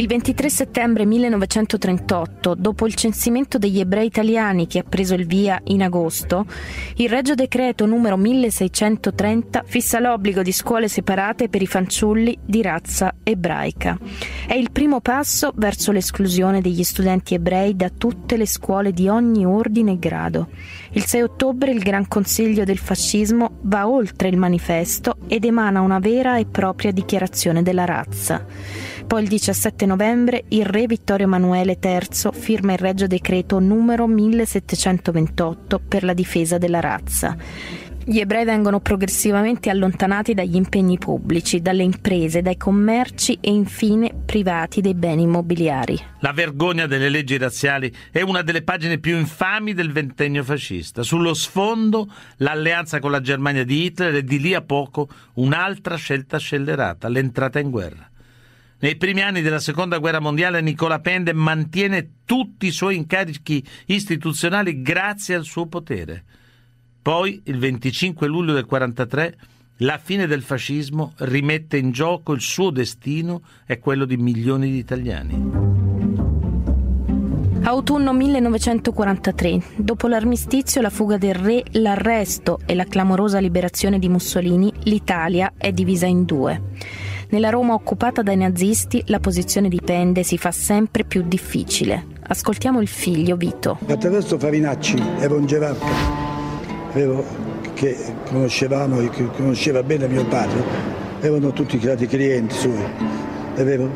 Il 0.00 0.06
23 0.06 0.48
settembre 0.48 1.04
1938, 1.04 2.54
dopo 2.54 2.86
il 2.86 2.94
censimento 2.94 3.58
degli 3.58 3.80
ebrei 3.80 4.06
italiani 4.06 4.66
che 4.66 4.78
ha 4.78 4.82
preso 4.82 5.12
il 5.12 5.26
via 5.26 5.60
in 5.64 5.82
agosto, 5.82 6.46
il 6.94 7.10
Regio 7.10 7.34
Decreto 7.34 7.84
numero 7.84 8.16
1630 8.16 9.62
fissa 9.66 10.00
l'obbligo 10.00 10.40
di 10.40 10.52
scuole 10.52 10.88
separate 10.88 11.50
per 11.50 11.60
i 11.60 11.66
fanciulli 11.66 12.38
di 12.42 12.62
razza 12.62 13.16
ebraica. 13.22 13.98
È 14.46 14.54
il 14.54 14.72
primo 14.72 15.02
passo 15.02 15.52
verso 15.54 15.92
l'esclusione 15.92 16.62
degli 16.62 16.82
studenti 16.82 17.34
ebrei 17.34 17.76
da 17.76 17.90
tutte 17.90 18.38
le 18.38 18.46
scuole 18.46 18.92
di 18.92 19.06
ogni 19.06 19.44
ordine 19.44 19.92
e 19.92 19.98
grado. 19.98 20.48
Il 20.92 21.04
6 21.04 21.20
ottobre 21.20 21.72
il 21.72 21.82
Gran 21.82 22.08
Consiglio 22.08 22.64
del 22.64 22.78
Fascismo 22.78 23.58
va 23.64 23.86
oltre 23.86 24.28
il 24.28 24.38
manifesto 24.38 25.18
ed 25.26 25.44
emana 25.44 25.82
una 25.82 25.98
vera 25.98 26.38
e 26.38 26.46
propria 26.46 26.90
dichiarazione 26.90 27.62
della 27.62 27.84
razza. 27.84 28.46
Poi 29.10 29.22
il 29.22 29.28
17 29.28 29.86
novembre 29.86 30.44
il 30.50 30.64
re 30.64 30.86
Vittorio 30.86 31.26
Emanuele 31.26 31.80
III 31.82 32.30
firma 32.30 32.74
il 32.74 32.78
Regio 32.78 33.08
Decreto 33.08 33.58
numero 33.58 34.06
1728 34.06 35.80
per 35.80 36.04
la 36.04 36.14
difesa 36.14 36.58
della 36.58 36.78
razza. 36.78 37.36
Gli 38.04 38.20
ebrei 38.20 38.44
vengono 38.44 38.78
progressivamente 38.78 39.68
allontanati 39.68 40.32
dagli 40.32 40.54
impegni 40.54 40.96
pubblici, 40.96 41.60
dalle 41.60 41.82
imprese, 41.82 42.40
dai 42.40 42.56
commerci 42.56 43.36
e 43.40 43.50
infine 43.50 44.14
privati 44.24 44.80
dei 44.80 44.94
beni 44.94 45.22
immobiliari. 45.22 45.98
La 46.20 46.30
vergogna 46.30 46.86
delle 46.86 47.08
leggi 47.08 47.36
razziali 47.36 47.92
è 48.12 48.20
una 48.20 48.42
delle 48.42 48.62
pagine 48.62 48.98
più 48.98 49.16
infami 49.16 49.74
del 49.74 49.90
ventennio 49.90 50.44
fascista. 50.44 51.02
Sullo 51.02 51.34
sfondo 51.34 52.06
l'alleanza 52.36 53.00
con 53.00 53.10
la 53.10 53.20
Germania 53.20 53.64
di 53.64 53.86
Hitler 53.86 54.14
e 54.14 54.22
di 54.22 54.38
lì 54.38 54.54
a 54.54 54.62
poco 54.62 55.08
un'altra 55.34 55.96
scelta 55.96 56.38
scellerata, 56.38 57.08
l'entrata 57.08 57.58
in 57.58 57.70
guerra. 57.70 58.08
Nei 58.82 58.96
primi 58.96 59.20
anni 59.20 59.42
della 59.42 59.58
seconda 59.58 59.98
guerra 59.98 60.20
mondiale 60.20 60.62
Nicola 60.62 61.00
Pende 61.00 61.34
mantiene 61.34 62.12
tutti 62.24 62.66
i 62.66 62.70
suoi 62.70 62.96
incarichi 62.96 63.62
istituzionali 63.86 64.80
grazie 64.80 65.34
al 65.34 65.44
suo 65.44 65.66
potere. 65.66 66.24
Poi, 67.02 67.42
il 67.44 67.58
25 67.58 68.26
luglio 68.26 68.54
del 68.54 68.66
1943, 68.66 69.36
la 69.82 69.98
fine 69.98 70.26
del 70.26 70.40
fascismo 70.40 71.12
rimette 71.18 71.76
in 71.76 71.90
gioco 71.90 72.32
il 72.32 72.40
suo 72.40 72.70
destino 72.70 73.42
e 73.66 73.78
quello 73.78 74.06
di 74.06 74.16
milioni 74.16 74.70
di 74.70 74.78
italiani. 74.78 75.50
Autunno 77.62 78.14
1943. 78.14 79.62
Dopo 79.76 80.08
l'armistizio, 80.08 80.80
la 80.80 80.88
fuga 80.88 81.18
del 81.18 81.34
re, 81.34 81.62
l'arresto 81.72 82.60
e 82.64 82.74
la 82.74 82.84
clamorosa 82.84 83.40
liberazione 83.40 83.98
di 83.98 84.08
Mussolini, 84.08 84.72
l'Italia 84.84 85.52
è 85.58 85.70
divisa 85.70 86.06
in 86.06 86.24
due. 86.24 86.62
Nella 87.30 87.50
Roma 87.50 87.74
occupata 87.74 88.22
dai 88.22 88.36
nazisti 88.36 89.04
la 89.06 89.20
posizione 89.20 89.68
di 89.68 89.80
Pende 89.84 90.24
si 90.24 90.36
fa 90.36 90.50
sempre 90.50 91.04
più 91.04 91.22
difficile. 91.22 92.06
Ascoltiamo 92.22 92.80
il 92.80 92.88
figlio 92.88 93.36
Vito. 93.36 93.78
Attraverso 93.86 94.36
Farinacci 94.36 95.00
ero 95.20 95.36
un 95.36 95.46
gerarca, 95.46 95.86
che 97.74 97.96
conoscevamo, 98.26 99.08
che 99.10 99.26
conosceva 99.36 99.84
bene 99.84 100.08
mio 100.08 100.24
padre, 100.26 100.60
erano 101.20 101.52
tutti 101.52 101.78
stati 101.80 102.08
clienti 102.08 102.54
suoi, 102.56 102.84
avevo, 103.56 103.88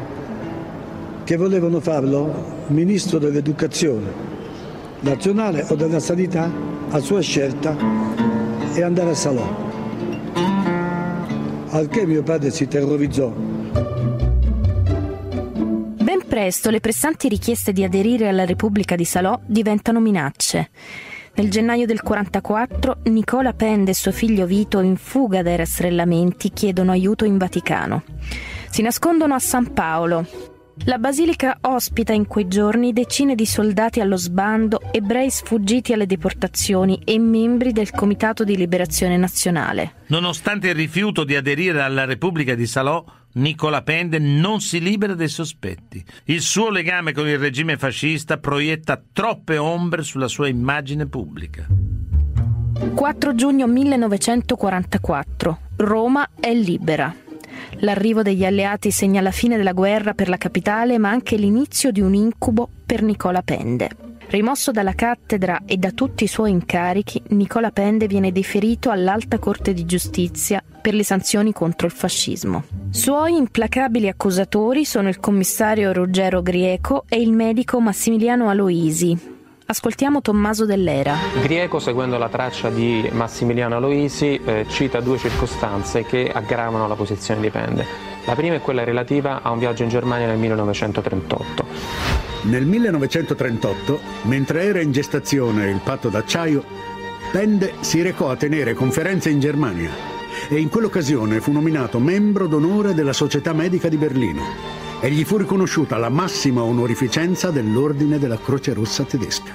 che 1.24 1.36
volevano 1.36 1.80
farlo 1.80 2.62
ministro 2.68 3.18
dell'educazione 3.18 4.12
nazionale 5.00 5.66
o 5.68 5.74
della 5.74 5.98
sanità 5.98 6.48
a 6.90 6.98
sua 7.00 7.20
scelta 7.20 7.76
e 8.74 8.80
andare 8.80 9.10
a 9.10 9.14
Salò 9.14 9.73
al 11.74 11.88
che 11.88 12.06
mio 12.06 12.22
padre 12.22 12.50
si 12.50 12.68
terrorizzò. 12.68 13.30
Ben 16.00 16.22
presto 16.28 16.70
le 16.70 16.78
pressanti 16.78 17.28
richieste 17.28 17.72
di 17.72 17.82
aderire 17.82 18.28
alla 18.28 18.44
Repubblica 18.44 18.94
di 18.94 19.04
Salò 19.04 19.40
diventano 19.44 19.98
minacce. 19.98 20.70
Nel 21.34 21.50
gennaio 21.50 21.84
del 21.84 22.00
44 22.00 22.98
Nicola 23.04 23.54
Pende 23.54 23.90
e 23.90 23.94
suo 23.94 24.12
figlio 24.12 24.46
Vito, 24.46 24.78
in 24.80 24.96
fuga 24.96 25.42
dai 25.42 25.56
rastrellamenti, 25.56 26.50
chiedono 26.50 26.92
aiuto 26.92 27.24
in 27.24 27.38
Vaticano. 27.38 28.04
Si 28.70 28.80
nascondono 28.80 29.34
a 29.34 29.40
San 29.40 29.72
Paolo, 29.72 30.24
la 30.86 30.98
basilica 30.98 31.58
ospita 31.62 32.12
in 32.12 32.26
quei 32.26 32.48
giorni 32.48 32.92
decine 32.92 33.34
di 33.34 33.46
soldati 33.46 34.00
allo 34.00 34.16
sbando, 34.16 34.80
ebrei 34.90 35.30
sfuggiti 35.30 35.92
alle 35.92 36.06
deportazioni 36.06 37.00
e 37.04 37.18
membri 37.18 37.72
del 37.72 37.90
Comitato 37.90 38.44
di 38.44 38.56
Liberazione 38.56 39.16
Nazionale. 39.16 40.02
Nonostante 40.08 40.68
il 40.68 40.74
rifiuto 40.74 41.24
di 41.24 41.36
aderire 41.36 41.80
alla 41.80 42.04
Repubblica 42.04 42.54
di 42.54 42.66
Salò, 42.66 43.04
Nicola 43.34 43.82
Pende 43.82 44.18
non 44.18 44.60
si 44.60 44.80
libera 44.80 45.14
dei 45.14 45.28
sospetti. 45.28 46.04
Il 46.24 46.40
suo 46.40 46.70
legame 46.70 47.12
con 47.12 47.26
il 47.28 47.38
regime 47.38 47.76
fascista 47.76 48.38
proietta 48.38 49.00
troppe 49.12 49.56
ombre 49.56 50.02
sulla 50.02 50.28
sua 50.28 50.48
immagine 50.48 51.06
pubblica. 51.06 51.66
4 52.94 53.34
giugno 53.34 53.66
1944. 53.66 55.58
Roma 55.76 56.28
è 56.38 56.52
libera. 56.52 57.14
L'arrivo 57.78 58.22
degli 58.22 58.44
alleati 58.44 58.90
segna 58.90 59.20
la 59.20 59.30
fine 59.30 59.56
della 59.56 59.72
guerra 59.72 60.14
per 60.14 60.28
la 60.28 60.36
capitale, 60.36 60.98
ma 60.98 61.10
anche 61.10 61.36
l'inizio 61.36 61.90
di 61.90 62.00
un 62.00 62.14
incubo 62.14 62.68
per 62.84 63.02
Nicola 63.02 63.42
Pende. 63.42 63.90
Rimosso 64.26 64.70
dalla 64.70 64.94
cattedra 64.94 65.62
e 65.66 65.76
da 65.76 65.90
tutti 65.90 66.24
i 66.24 66.28
suoi 66.28 66.50
incarichi, 66.50 67.22
Nicola 67.28 67.70
Pende 67.70 68.06
viene 68.06 68.32
deferito 68.32 68.90
all'Alta 68.90 69.38
Corte 69.38 69.74
di 69.74 69.84
Giustizia 69.84 70.62
per 70.80 70.94
le 70.94 71.04
sanzioni 71.04 71.52
contro 71.52 71.86
il 71.86 71.92
fascismo. 71.92 72.64
Suoi 72.90 73.36
implacabili 73.36 74.08
accusatori 74.08 74.84
sono 74.84 75.08
il 75.08 75.20
commissario 75.20 75.92
Ruggero 75.92 76.42
Grieco 76.42 77.04
e 77.08 77.20
il 77.20 77.32
medico 77.32 77.80
Massimiliano 77.80 78.48
Aloisi, 78.48 79.33
Ascoltiamo 79.66 80.20
Tommaso 80.20 80.66
Dell'Era. 80.66 81.16
Grieco, 81.40 81.78
seguendo 81.78 82.18
la 82.18 82.28
traccia 82.28 82.68
di 82.68 83.08
Massimiliano 83.12 83.76
Aloisi, 83.76 84.38
eh, 84.44 84.66
cita 84.68 85.00
due 85.00 85.16
circostanze 85.16 86.04
che 86.04 86.30
aggravano 86.30 86.86
la 86.86 86.94
posizione 86.94 87.40
di 87.40 87.48
Pende. 87.48 87.86
La 88.26 88.34
prima 88.34 88.56
è 88.56 88.60
quella 88.60 88.84
relativa 88.84 89.40
a 89.40 89.50
un 89.50 89.58
viaggio 89.58 89.82
in 89.82 89.88
Germania 89.88 90.26
nel 90.26 90.36
1938. 90.36 91.66
Nel 92.42 92.66
1938, 92.66 94.00
mentre 94.24 94.64
era 94.64 94.82
in 94.82 94.92
gestazione 94.92 95.70
il 95.70 95.80
patto 95.82 96.10
d'acciaio, 96.10 96.62
Pende 97.32 97.72
si 97.80 98.02
recò 98.02 98.30
a 98.30 98.36
tenere 98.36 98.74
conferenze 98.74 99.30
in 99.30 99.40
Germania 99.40 99.90
e 100.50 100.60
in 100.60 100.68
quell'occasione 100.68 101.40
fu 101.40 101.52
nominato 101.52 101.98
membro 101.98 102.46
d'onore 102.46 102.92
della 102.92 103.14
Società 103.14 103.54
Medica 103.54 103.88
di 103.88 103.96
Berlino 103.96 104.83
e 105.00 105.10
gli 105.10 105.24
fu 105.24 105.36
riconosciuta 105.36 105.96
la 105.96 106.08
massima 106.08 106.62
onorificenza 106.62 107.50
dell'Ordine 107.50 108.18
della 108.18 108.38
Croce 108.38 108.72
Rossa 108.72 109.04
tedesca. 109.04 109.52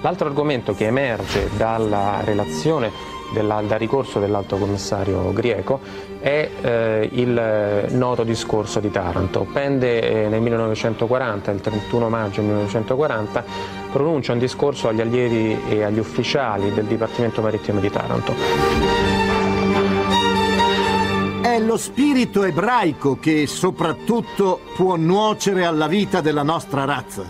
L'altro 0.00 0.28
argomento 0.28 0.74
che 0.74 0.86
emerge 0.86 1.48
dalla 1.56 2.20
relazione 2.22 3.12
dal 3.32 3.66
ricorso 3.78 4.20
dell'alto 4.20 4.56
commissario 4.56 5.32
Grieco 5.32 5.80
è 6.20 6.48
eh, 6.60 7.08
il 7.12 7.86
noto 7.90 8.22
discorso 8.22 8.80
di 8.80 8.90
Taranto. 8.90 9.46
Pende 9.50 10.24
eh, 10.24 10.28
nel 10.28 10.40
1940, 10.40 11.50
il 11.50 11.60
31 11.60 12.08
maggio 12.08 12.42
1940, 12.42 13.44
pronuncia 13.92 14.32
un 14.32 14.38
discorso 14.38 14.88
agli 14.88 15.00
allievi 15.00 15.58
e 15.68 15.82
agli 15.82 15.98
ufficiali 15.98 16.72
del 16.72 16.84
Dipartimento 16.84 17.40
Marittimo 17.40 17.80
di 17.80 17.90
Taranto. 17.90 19.23
È 21.54 21.60
lo 21.60 21.76
spirito 21.76 22.42
ebraico 22.42 23.16
che 23.20 23.46
soprattutto 23.46 24.58
può 24.74 24.96
nuocere 24.96 25.64
alla 25.64 25.86
vita 25.86 26.20
della 26.20 26.42
nostra 26.42 26.84
razza. 26.84 27.22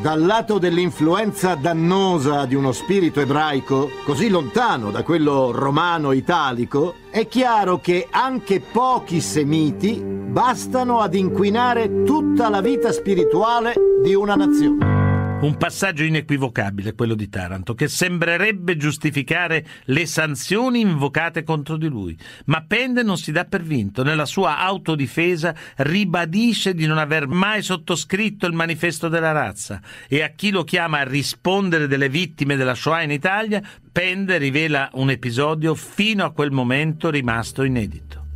Dal 0.00 0.24
lato 0.24 0.58
dell'influenza 0.58 1.54
dannosa 1.54 2.46
di 2.46 2.56
uno 2.56 2.72
spirito 2.72 3.20
ebraico, 3.20 3.90
così 4.04 4.28
lontano 4.28 4.90
da 4.90 5.04
quello 5.04 5.52
romano-italico, 5.52 6.94
è 7.10 7.28
chiaro 7.28 7.78
che 7.78 8.08
anche 8.10 8.60
pochi 8.60 9.20
semiti 9.20 10.02
bastano 10.02 10.98
ad 10.98 11.14
inquinare 11.14 12.02
tutta 12.02 12.48
la 12.48 12.60
vita 12.60 12.90
spirituale 12.90 13.74
di 14.02 14.14
una 14.14 14.34
nazione. 14.34 14.97
Un 15.40 15.56
passaggio 15.56 16.02
inequivocabile 16.02 16.94
quello 16.96 17.14
di 17.14 17.28
Taranto, 17.28 17.74
che 17.74 17.86
sembrerebbe 17.86 18.76
giustificare 18.76 19.64
le 19.84 20.04
sanzioni 20.04 20.80
invocate 20.80 21.44
contro 21.44 21.76
di 21.76 21.86
lui. 21.86 22.18
Ma 22.46 22.64
Pende 22.66 23.04
non 23.04 23.16
si 23.16 23.30
dà 23.30 23.44
per 23.44 23.62
vinto. 23.62 24.02
Nella 24.02 24.26
sua 24.26 24.58
autodifesa 24.58 25.54
ribadisce 25.76 26.74
di 26.74 26.86
non 26.86 26.98
aver 26.98 27.28
mai 27.28 27.62
sottoscritto 27.62 28.46
il 28.46 28.52
manifesto 28.52 29.06
della 29.08 29.30
razza 29.30 29.80
e 30.08 30.24
a 30.24 30.30
chi 30.30 30.50
lo 30.50 30.64
chiama 30.64 30.98
a 30.98 31.04
rispondere 31.04 31.86
delle 31.86 32.08
vittime 32.08 32.56
della 32.56 32.74
Shoah 32.74 33.02
in 33.02 33.12
Italia, 33.12 33.62
Pende 33.92 34.38
rivela 34.38 34.90
un 34.94 35.08
episodio 35.10 35.76
fino 35.76 36.24
a 36.24 36.32
quel 36.32 36.50
momento 36.50 37.10
rimasto 37.10 37.62
inedito. 37.62 38.26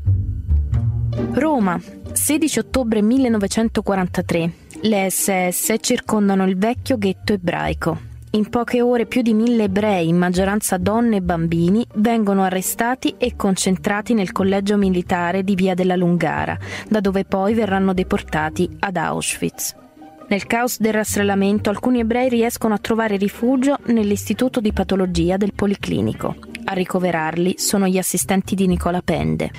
Roma, 1.32 1.80
16 2.12 2.58
ottobre 2.60 3.02
1943. 3.02 4.61
Le 4.84 5.08
SS 5.08 5.76
circondano 5.78 6.44
il 6.44 6.58
vecchio 6.58 6.98
ghetto 6.98 7.32
ebraico. 7.32 8.00
In 8.32 8.48
poche 8.48 8.82
ore 8.82 9.06
più 9.06 9.22
di 9.22 9.32
mille 9.32 9.64
ebrei, 9.64 10.08
in 10.08 10.16
maggioranza 10.16 10.76
donne 10.76 11.18
e 11.18 11.22
bambini, 11.22 11.86
vengono 11.96 12.42
arrestati 12.42 13.14
e 13.16 13.36
concentrati 13.36 14.12
nel 14.12 14.32
collegio 14.32 14.76
militare 14.76 15.44
di 15.44 15.54
Via 15.54 15.74
della 15.74 15.94
Lungara, 15.94 16.58
da 16.88 16.98
dove 16.98 17.24
poi 17.24 17.54
verranno 17.54 17.94
deportati 17.94 18.68
ad 18.80 18.96
Auschwitz. 18.96 19.76
Nel 20.26 20.46
caos 20.48 20.80
del 20.80 20.94
rastrellamento 20.94 21.70
alcuni 21.70 22.00
ebrei 22.00 22.28
riescono 22.28 22.74
a 22.74 22.78
trovare 22.78 23.16
rifugio 23.16 23.78
nell'istituto 23.84 24.58
di 24.60 24.72
patologia 24.72 25.36
del 25.36 25.52
Policlinico. 25.54 26.34
A 26.64 26.72
ricoverarli 26.74 27.54
sono 27.58 27.86
gli 27.86 27.98
assistenti 27.98 28.54
di 28.54 28.66
Nicola 28.66 29.02
Pende. 29.02 29.50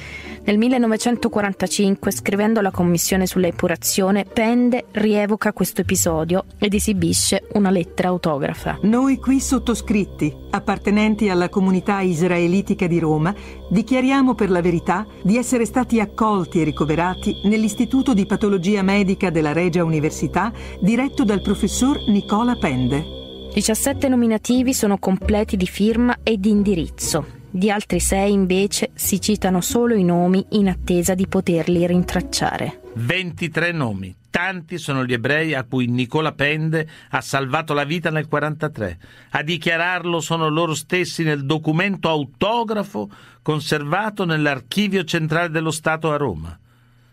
Nel 0.46 0.58
1945, 0.58 2.12
scrivendo 2.12 2.60
alla 2.60 2.72
commissione 2.72 3.26
sull'epurazione, 3.26 4.26
Pende 4.26 4.86
rievoca 4.92 5.54
questo 5.54 5.82
episodio 5.82 6.46
ed 6.58 6.74
esibisce 6.74 7.48
una 7.54 7.70
lettera 7.70 8.10
autografa. 8.10 8.80
Noi 8.82 9.18
qui 9.18 9.40
sottoscritti, 9.40 10.36
appartenenti 10.50 11.30
alla 11.30 11.50
comunità 11.50 12.02
israelitica 12.02 12.88
di 12.88 13.00
Roma, 13.00 13.34
dichiariamo 13.70 14.36
per 14.36 14.50
la 14.50 14.62
verità 14.62 15.06
di 15.24 15.38
essere 15.38 15.66
stati 15.66 16.00
accolti 16.00 16.62
e 16.62 16.66
ricoverati 16.66 17.42
nell'Istituto 17.46 18.14
di 18.14 18.26
Patologia 18.26 18.82
Medica 18.82 19.30
della 19.30 19.54
Regia 19.54 19.84
Università 19.84 20.52
diretto 20.80 21.24
dal 21.24 21.42
professor 21.42 21.98
Nicola 22.08 22.56
Pende. 22.56 23.23
17 23.54 24.08
nominativi 24.08 24.74
sono 24.74 24.98
completi 24.98 25.58
di 25.58 25.68
firma 25.68 26.18
e 26.24 26.40
di 26.40 26.50
indirizzo. 26.50 27.42
Di 27.52 27.70
altri 27.70 28.00
sei 28.00 28.34
invece 28.34 28.90
si 28.96 29.22
citano 29.22 29.62
solo 29.62 29.94
i 29.94 30.04
nomi 30.04 30.44
in 30.54 30.70
attesa 30.70 31.14
di 31.14 31.28
poterli 31.28 31.86
rintracciare. 31.86 32.82
23 32.96 33.72
nomi. 33.72 34.16
Tanti 34.32 34.80
sono 34.80 35.06
gli 35.06 35.14
ebrei 35.14 35.54
a 35.54 35.66
cui 35.66 35.86
Nicola 35.86 36.32
Pende 36.32 36.90
ha 37.12 37.22
salvato 37.22 37.76
la 37.76 37.84
vita 37.84 38.10
nel 38.10 38.28
1943. 38.28 38.98
A 39.38 39.44
dichiararlo 39.44 40.20
sono 40.20 40.50
loro 40.50 40.74
stessi 40.74 41.22
nel 41.22 41.46
documento 41.46 42.10
autografo 42.10 43.08
conservato 43.44 44.26
nell'Archivio 44.26 45.04
centrale 45.04 45.52
dello 45.52 45.70
Stato 45.70 46.12
a 46.12 46.18
Roma. 46.18 46.58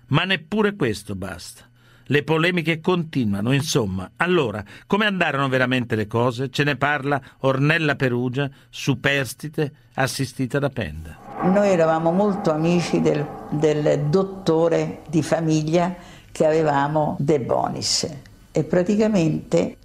Ma 0.06 0.24
neppure 0.24 0.74
questo 0.74 1.14
basta. 1.14 1.69
Le 2.10 2.24
polemiche 2.24 2.80
continuano, 2.80 3.52
insomma. 3.52 4.10
Allora, 4.16 4.64
come 4.88 5.06
andarono 5.06 5.48
veramente 5.48 5.94
le 5.94 6.08
cose? 6.08 6.50
Ce 6.50 6.64
ne 6.64 6.74
parla 6.74 7.20
Ornella 7.42 7.94
Perugia, 7.94 8.50
superstite, 8.68 9.72
assistita 9.94 10.58
da 10.58 10.70
Penda. 10.70 11.16
Noi 11.42 11.68
eravamo 11.68 12.10
molto 12.10 12.50
amici 12.50 13.00
del, 13.00 13.24
del 13.50 14.06
dottore 14.08 15.02
di 15.08 15.22
famiglia 15.22 15.94
che 16.32 16.44
avevamo 16.44 17.14
De 17.20 17.38
Bonis 17.38 18.08
e 18.50 18.64
praticamente 18.64 19.76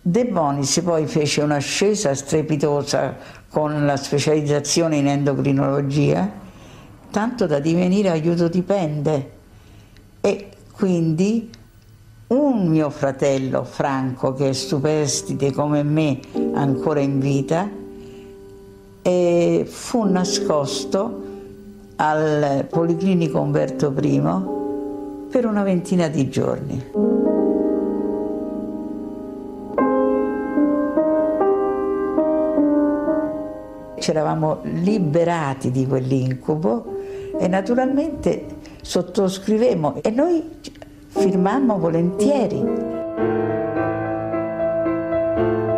De 0.00 0.26
Bonis 0.26 0.80
poi 0.84 1.08
fece 1.08 1.42
un'ascesa 1.42 2.14
strepitosa 2.14 3.16
con 3.48 3.84
la 3.84 3.96
specializzazione 3.96 4.98
in 4.98 5.08
endocrinologia, 5.08 6.30
tanto 7.10 7.46
da 7.46 7.58
divenire 7.58 8.10
aiuto 8.10 8.46
dipende 8.46 9.32
e 10.20 10.50
quindi 10.76 11.50
un 12.28 12.66
mio 12.68 12.90
fratello 12.90 13.64
Franco, 13.64 14.34
che 14.34 14.50
è 14.50 14.52
superstite 14.52 15.50
come 15.52 15.82
me, 15.82 16.20
ancora 16.52 17.00
in 17.00 17.18
vita, 17.18 17.66
fu 19.64 20.04
nascosto 20.04 21.22
al 21.96 22.66
Policlinico 22.68 23.40
Umberto 23.40 23.94
I 23.98 24.22
per 25.30 25.46
una 25.46 25.62
ventina 25.62 26.08
di 26.08 26.28
giorni. 26.28 26.84
Ci 33.98 34.10
eravamo 34.10 34.58
liberati 34.62 35.70
di 35.70 35.86
quell'incubo 35.86 36.84
e 37.38 37.48
naturalmente 37.48 38.44
sottoscrivemmo 38.82 40.00
e 40.02 40.10
noi 40.10 40.54
firmammo 41.16 41.78
volentieri. 41.78 42.62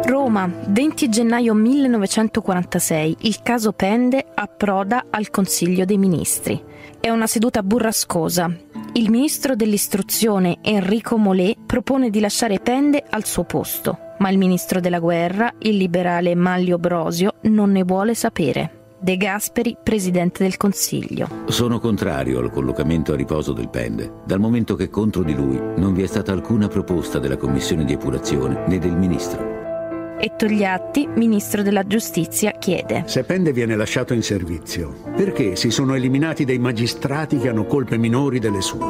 Roma, 0.04 0.50
20 0.66 1.08
gennaio 1.08 1.54
1946. 1.54 3.16
Il 3.20 3.40
caso 3.42 3.72
Pende 3.72 4.26
approda 4.34 5.06
al 5.10 5.30
Consiglio 5.30 5.84
dei 5.84 5.98
Ministri. 5.98 6.62
È 7.00 7.08
una 7.08 7.26
seduta 7.26 7.62
burrascosa. 7.62 8.50
Il 8.94 9.10
ministro 9.10 9.54
dell'istruzione 9.54 10.58
Enrico 10.62 11.16
Molé 11.16 11.54
propone 11.64 12.10
di 12.10 12.20
lasciare 12.20 12.58
Pende 12.58 13.04
al 13.08 13.24
suo 13.24 13.44
posto, 13.44 14.14
ma 14.18 14.30
il 14.30 14.38
ministro 14.38 14.80
della 14.80 14.98
guerra, 14.98 15.52
il 15.60 15.76
liberale 15.76 16.34
Maglio 16.34 16.78
Brosio, 16.78 17.34
non 17.42 17.70
ne 17.70 17.84
vuole 17.84 18.14
sapere. 18.14 18.77
De 19.00 19.16
Gasperi, 19.16 19.76
Presidente 19.80 20.42
del 20.42 20.56
Consiglio. 20.56 21.28
Sono 21.46 21.78
contrario 21.78 22.40
al 22.40 22.50
collocamento 22.50 23.12
a 23.12 23.16
riposo 23.16 23.52
del 23.52 23.68
Pende, 23.68 24.22
dal 24.26 24.40
momento 24.40 24.74
che 24.74 24.90
contro 24.90 25.22
di 25.22 25.34
lui 25.34 25.56
non 25.76 25.94
vi 25.94 26.02
è 26.02 26.06
stata 26.06 26.32
alcuna 26.32 26.66
proposta 26.66 27.20
della 27.20 27.36
Commissione 27.36 27.84
di 27.84 27.92
Epurazione 27.92 28.64
né 28.66 28.78
del 28.78 28.96
Ministro. 28.96 30.16
E 30.18 30.32
Togliatti, 30.36 31.06
Ministro 31.14 31.62
della 31.62 31.86
Giustizia, 31.86 32.50
chiede. 32.58 33.04
Se 33.06 33.22
Pende 33.22 33.52
viene 33.52 33.76
lasciato 33.76 34.14
in 34.14 34.22
servizio, 34.22 34.96
perché 35.14 35.54
si 35.54 35.70
sono 35.70 35.94
eliminati 35.94 36.44
dei 36.44 36.58
magistrati 36.58 37.38
che 37.38 37.48
hanno 37.48 37.66
colpe 37.66 37.96
minori 37.98 38.40
delle 38.40 38.60
sue? 38.60 38.84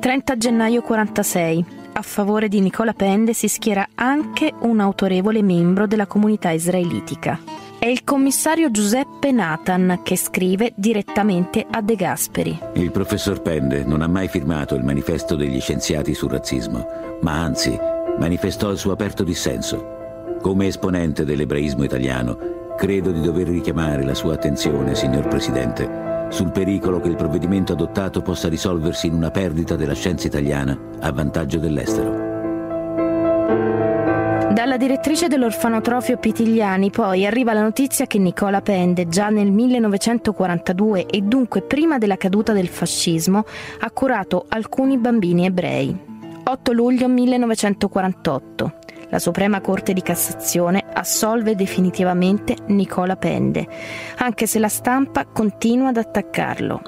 30 0.00 0.36
gennaio 0.36 0.82
46. 0.82 1.64
A 1.92 2.02
favore 2.02 2.48
di 2.48 2.60
Nicola 2.60 2.92
Pende 2.92 3.34
si 3.34 3.46
schiera 3.46 3.86
anche 3.94 4.52
un 4.62 4.80
autorevole 4.80 5.42
membro 5.42 5.86
della 5.86 6.06
comunità 6.06 6.50
israelitica. 6.50 7.38
È 7.80 7.86
il 7.86 8.04
commissario 8.04 8.70
Giuseppe 8.70 9.32
Nathan 9.32 10.00
che 10.02 10.14
scrive 10.14 10.74
direttamente 10.76 11.66
a 11.68 11.80
De 11.80 11.94
Gasperi. 11.94 12.58
Il 12.74 12.90
professor 12.90 13.40
Pende 13.40 13.84
non 13.84 14.02
ha 14.02 14.06
mai 14.06 14.28
firmato 14.28 14.74
il 14.74 14.84
manifesto 14.84 15.34
degli 15.34 15.58
scienziati 15.62 16.12
sul 16.12 16.28
razzismo, 16.28 16.86
ma 17.22 17.40
anzi 17.40 17.74
manifestò 18.18 18.70
il 18.70 18.76
suo 18.76 18.92
aperto 18.92 19.24
dissenso. 19.24 20.36
Come 20.42 20.66
esponente 20.66 21.24
dell'ebraismo 21.24 21.82
italiano, 21.82 22.74
credo 22.76 23.12
di 23.12 23.22
dover 23.22 23.48
richiamare 23.48 24.04
la 24.04 24.12
sua 24.12 24.34
attenzione, 24.34 24.94
signor 24.94 25.26
Presidente, 25.28 26.26
sul 26.28 26.52
pericolo 26.52 27.00
che 27.00 27.08
il 27.08 27.16
provvedimento 27.16 27.72
adottato 27.72 28.20
possa 28.20 28.50
risolversi 28.50 29.06
in 29.06 29.14
una 29.14 29.30
perdita 29.30 29.74
della 29.74 29.94
scienza 29.94 30.26
italiana 30.26 30.78
a 31.00 31.10
vantaggio 31.12 31.58
dell'estero. 31.58 32.28
Dalla 34.60 34.76
direttrice 34.76 35.26
dell'orfanotrofio 35.26 36.18
Pitigliani 36.18 36.90
poi 36.90 37.24
arriva 37.24 37.54
la 37.54 37.62
notizia 37.62 38.06
che 38.06 38.18
Nicola 38.18 38.60
Pende, 38.60 39.08
già 39.08 39.30
nel 39.30 39.50
1942 39.50 41.06
e 41.06 41.22
dunque 41.22 41.62
prima 41.62 41.96
della 41.96 42.18
caduta 42.18 42.52
del 42.52 42.68
fascismo, 42.68 43.46
ha 43.78 43.90
curato 43.90 44.44
alcuni 44.50 44.98
bambini 44.98 45.46
ebrei. 45.46 45.96
8 46.44 46.72
luglio 46.72 47.08
1948. 47.08 48.72
La 49.10 49.18
Suprema 49.18 49.60
Corte 49.60 49.92
di 49.92 50.02
Cassazione 50.02 50.84
assolve 50.92 51.56
definitivamente 51.56 52.56
Nicola 52.68 53.16
Pende, 53.16 53.66
anche 54.18 54.46
se 54.46 54.58
la 54.58 54.68
stampa 54.68 55.26
continua 55.26 55.88
ad 55.88 55.96
attaccarlo. 55.96 56.80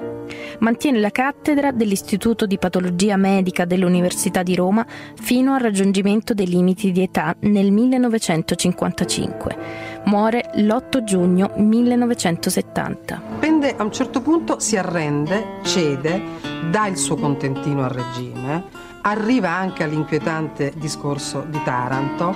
Mantiene 0.59 0.99
la 0.99 1.09
cattedra 1.09 1.71
dell'Istituto 1.71 2.45
di 2.45 2.57
Patologia 2.57 3.17
Medica 3.17 3.65
dell'Università 3.65 4.41
di 4.41 4.55
Roma 4.55 4.85
fino 5.15 5.53
al 5.53 5.59
raggiungimento 5.59 6.33
dei 6.33 6.47
limiti 6.47 6.91
di 6.93 7.01
età 7.01 7.35
nel 7.41 7.71
1955. 7.71 9.57
Muore 10.05 10.51
l'8 10.55 11.03
giugno 11.03 11.51
1970. 11.57 13.21
Pende 13.39 13.75
a 13.75 13.83
un 13.83 13.91
certo 13.91 14.21
punto 14.21 14.59
si 14.59 14.77
arrende, 14.77 15.59
cede, 15.63 16.21
dà 16.69 16.87
il 16.87 16.97
suo 16.97 17.15
contentino 17.15 17.83
al 17.83 17.89
regime, 17.89 18.63
arriva 19.03 19.49
anche 19.49 19.83
all'inquietante 19.83 20.73
discorso 20.75 21.45
di 21.47 21.61
Taranto, 21.63 22.35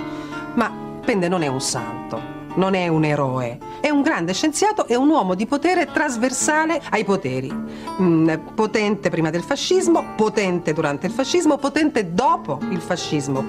ma 0.55 0.85
Pende 1.03 1.27
non 1.29 1.41
è 1.41 1.47
un 1.47 1.61
santo, 1.61 2.21
non 2.55 2.73
è 2.73 2.87
un 2.87 3.05
eroe, 3.05 3.57
è 3.79 3.89
un 3.89 4.01
grande 4.01 4.33
scienziato 4.33 4.87
e 4.87 4.95
un 4.95 5.07
uomo 5.07 5.35
di 5.35 5.45
potere 5.45 5.89
trasversale 5.91 6.81
ai 6.89 7.05
poteri. 7.05 7.53
Mm, 8.01 8.29
potente 8.53 9.09
prima 9.09 9.29
del 9.29 9.43
fascismo, 9.43 10.15
potente 10.15 10.73
durante 10.73 11.07
il 11.07 11.13
fascismo, 11.13 11.57
potente 11.57 12.13
dopo 12.13 12.59
il 12.69 12.81
fascismo. 12.81 13.45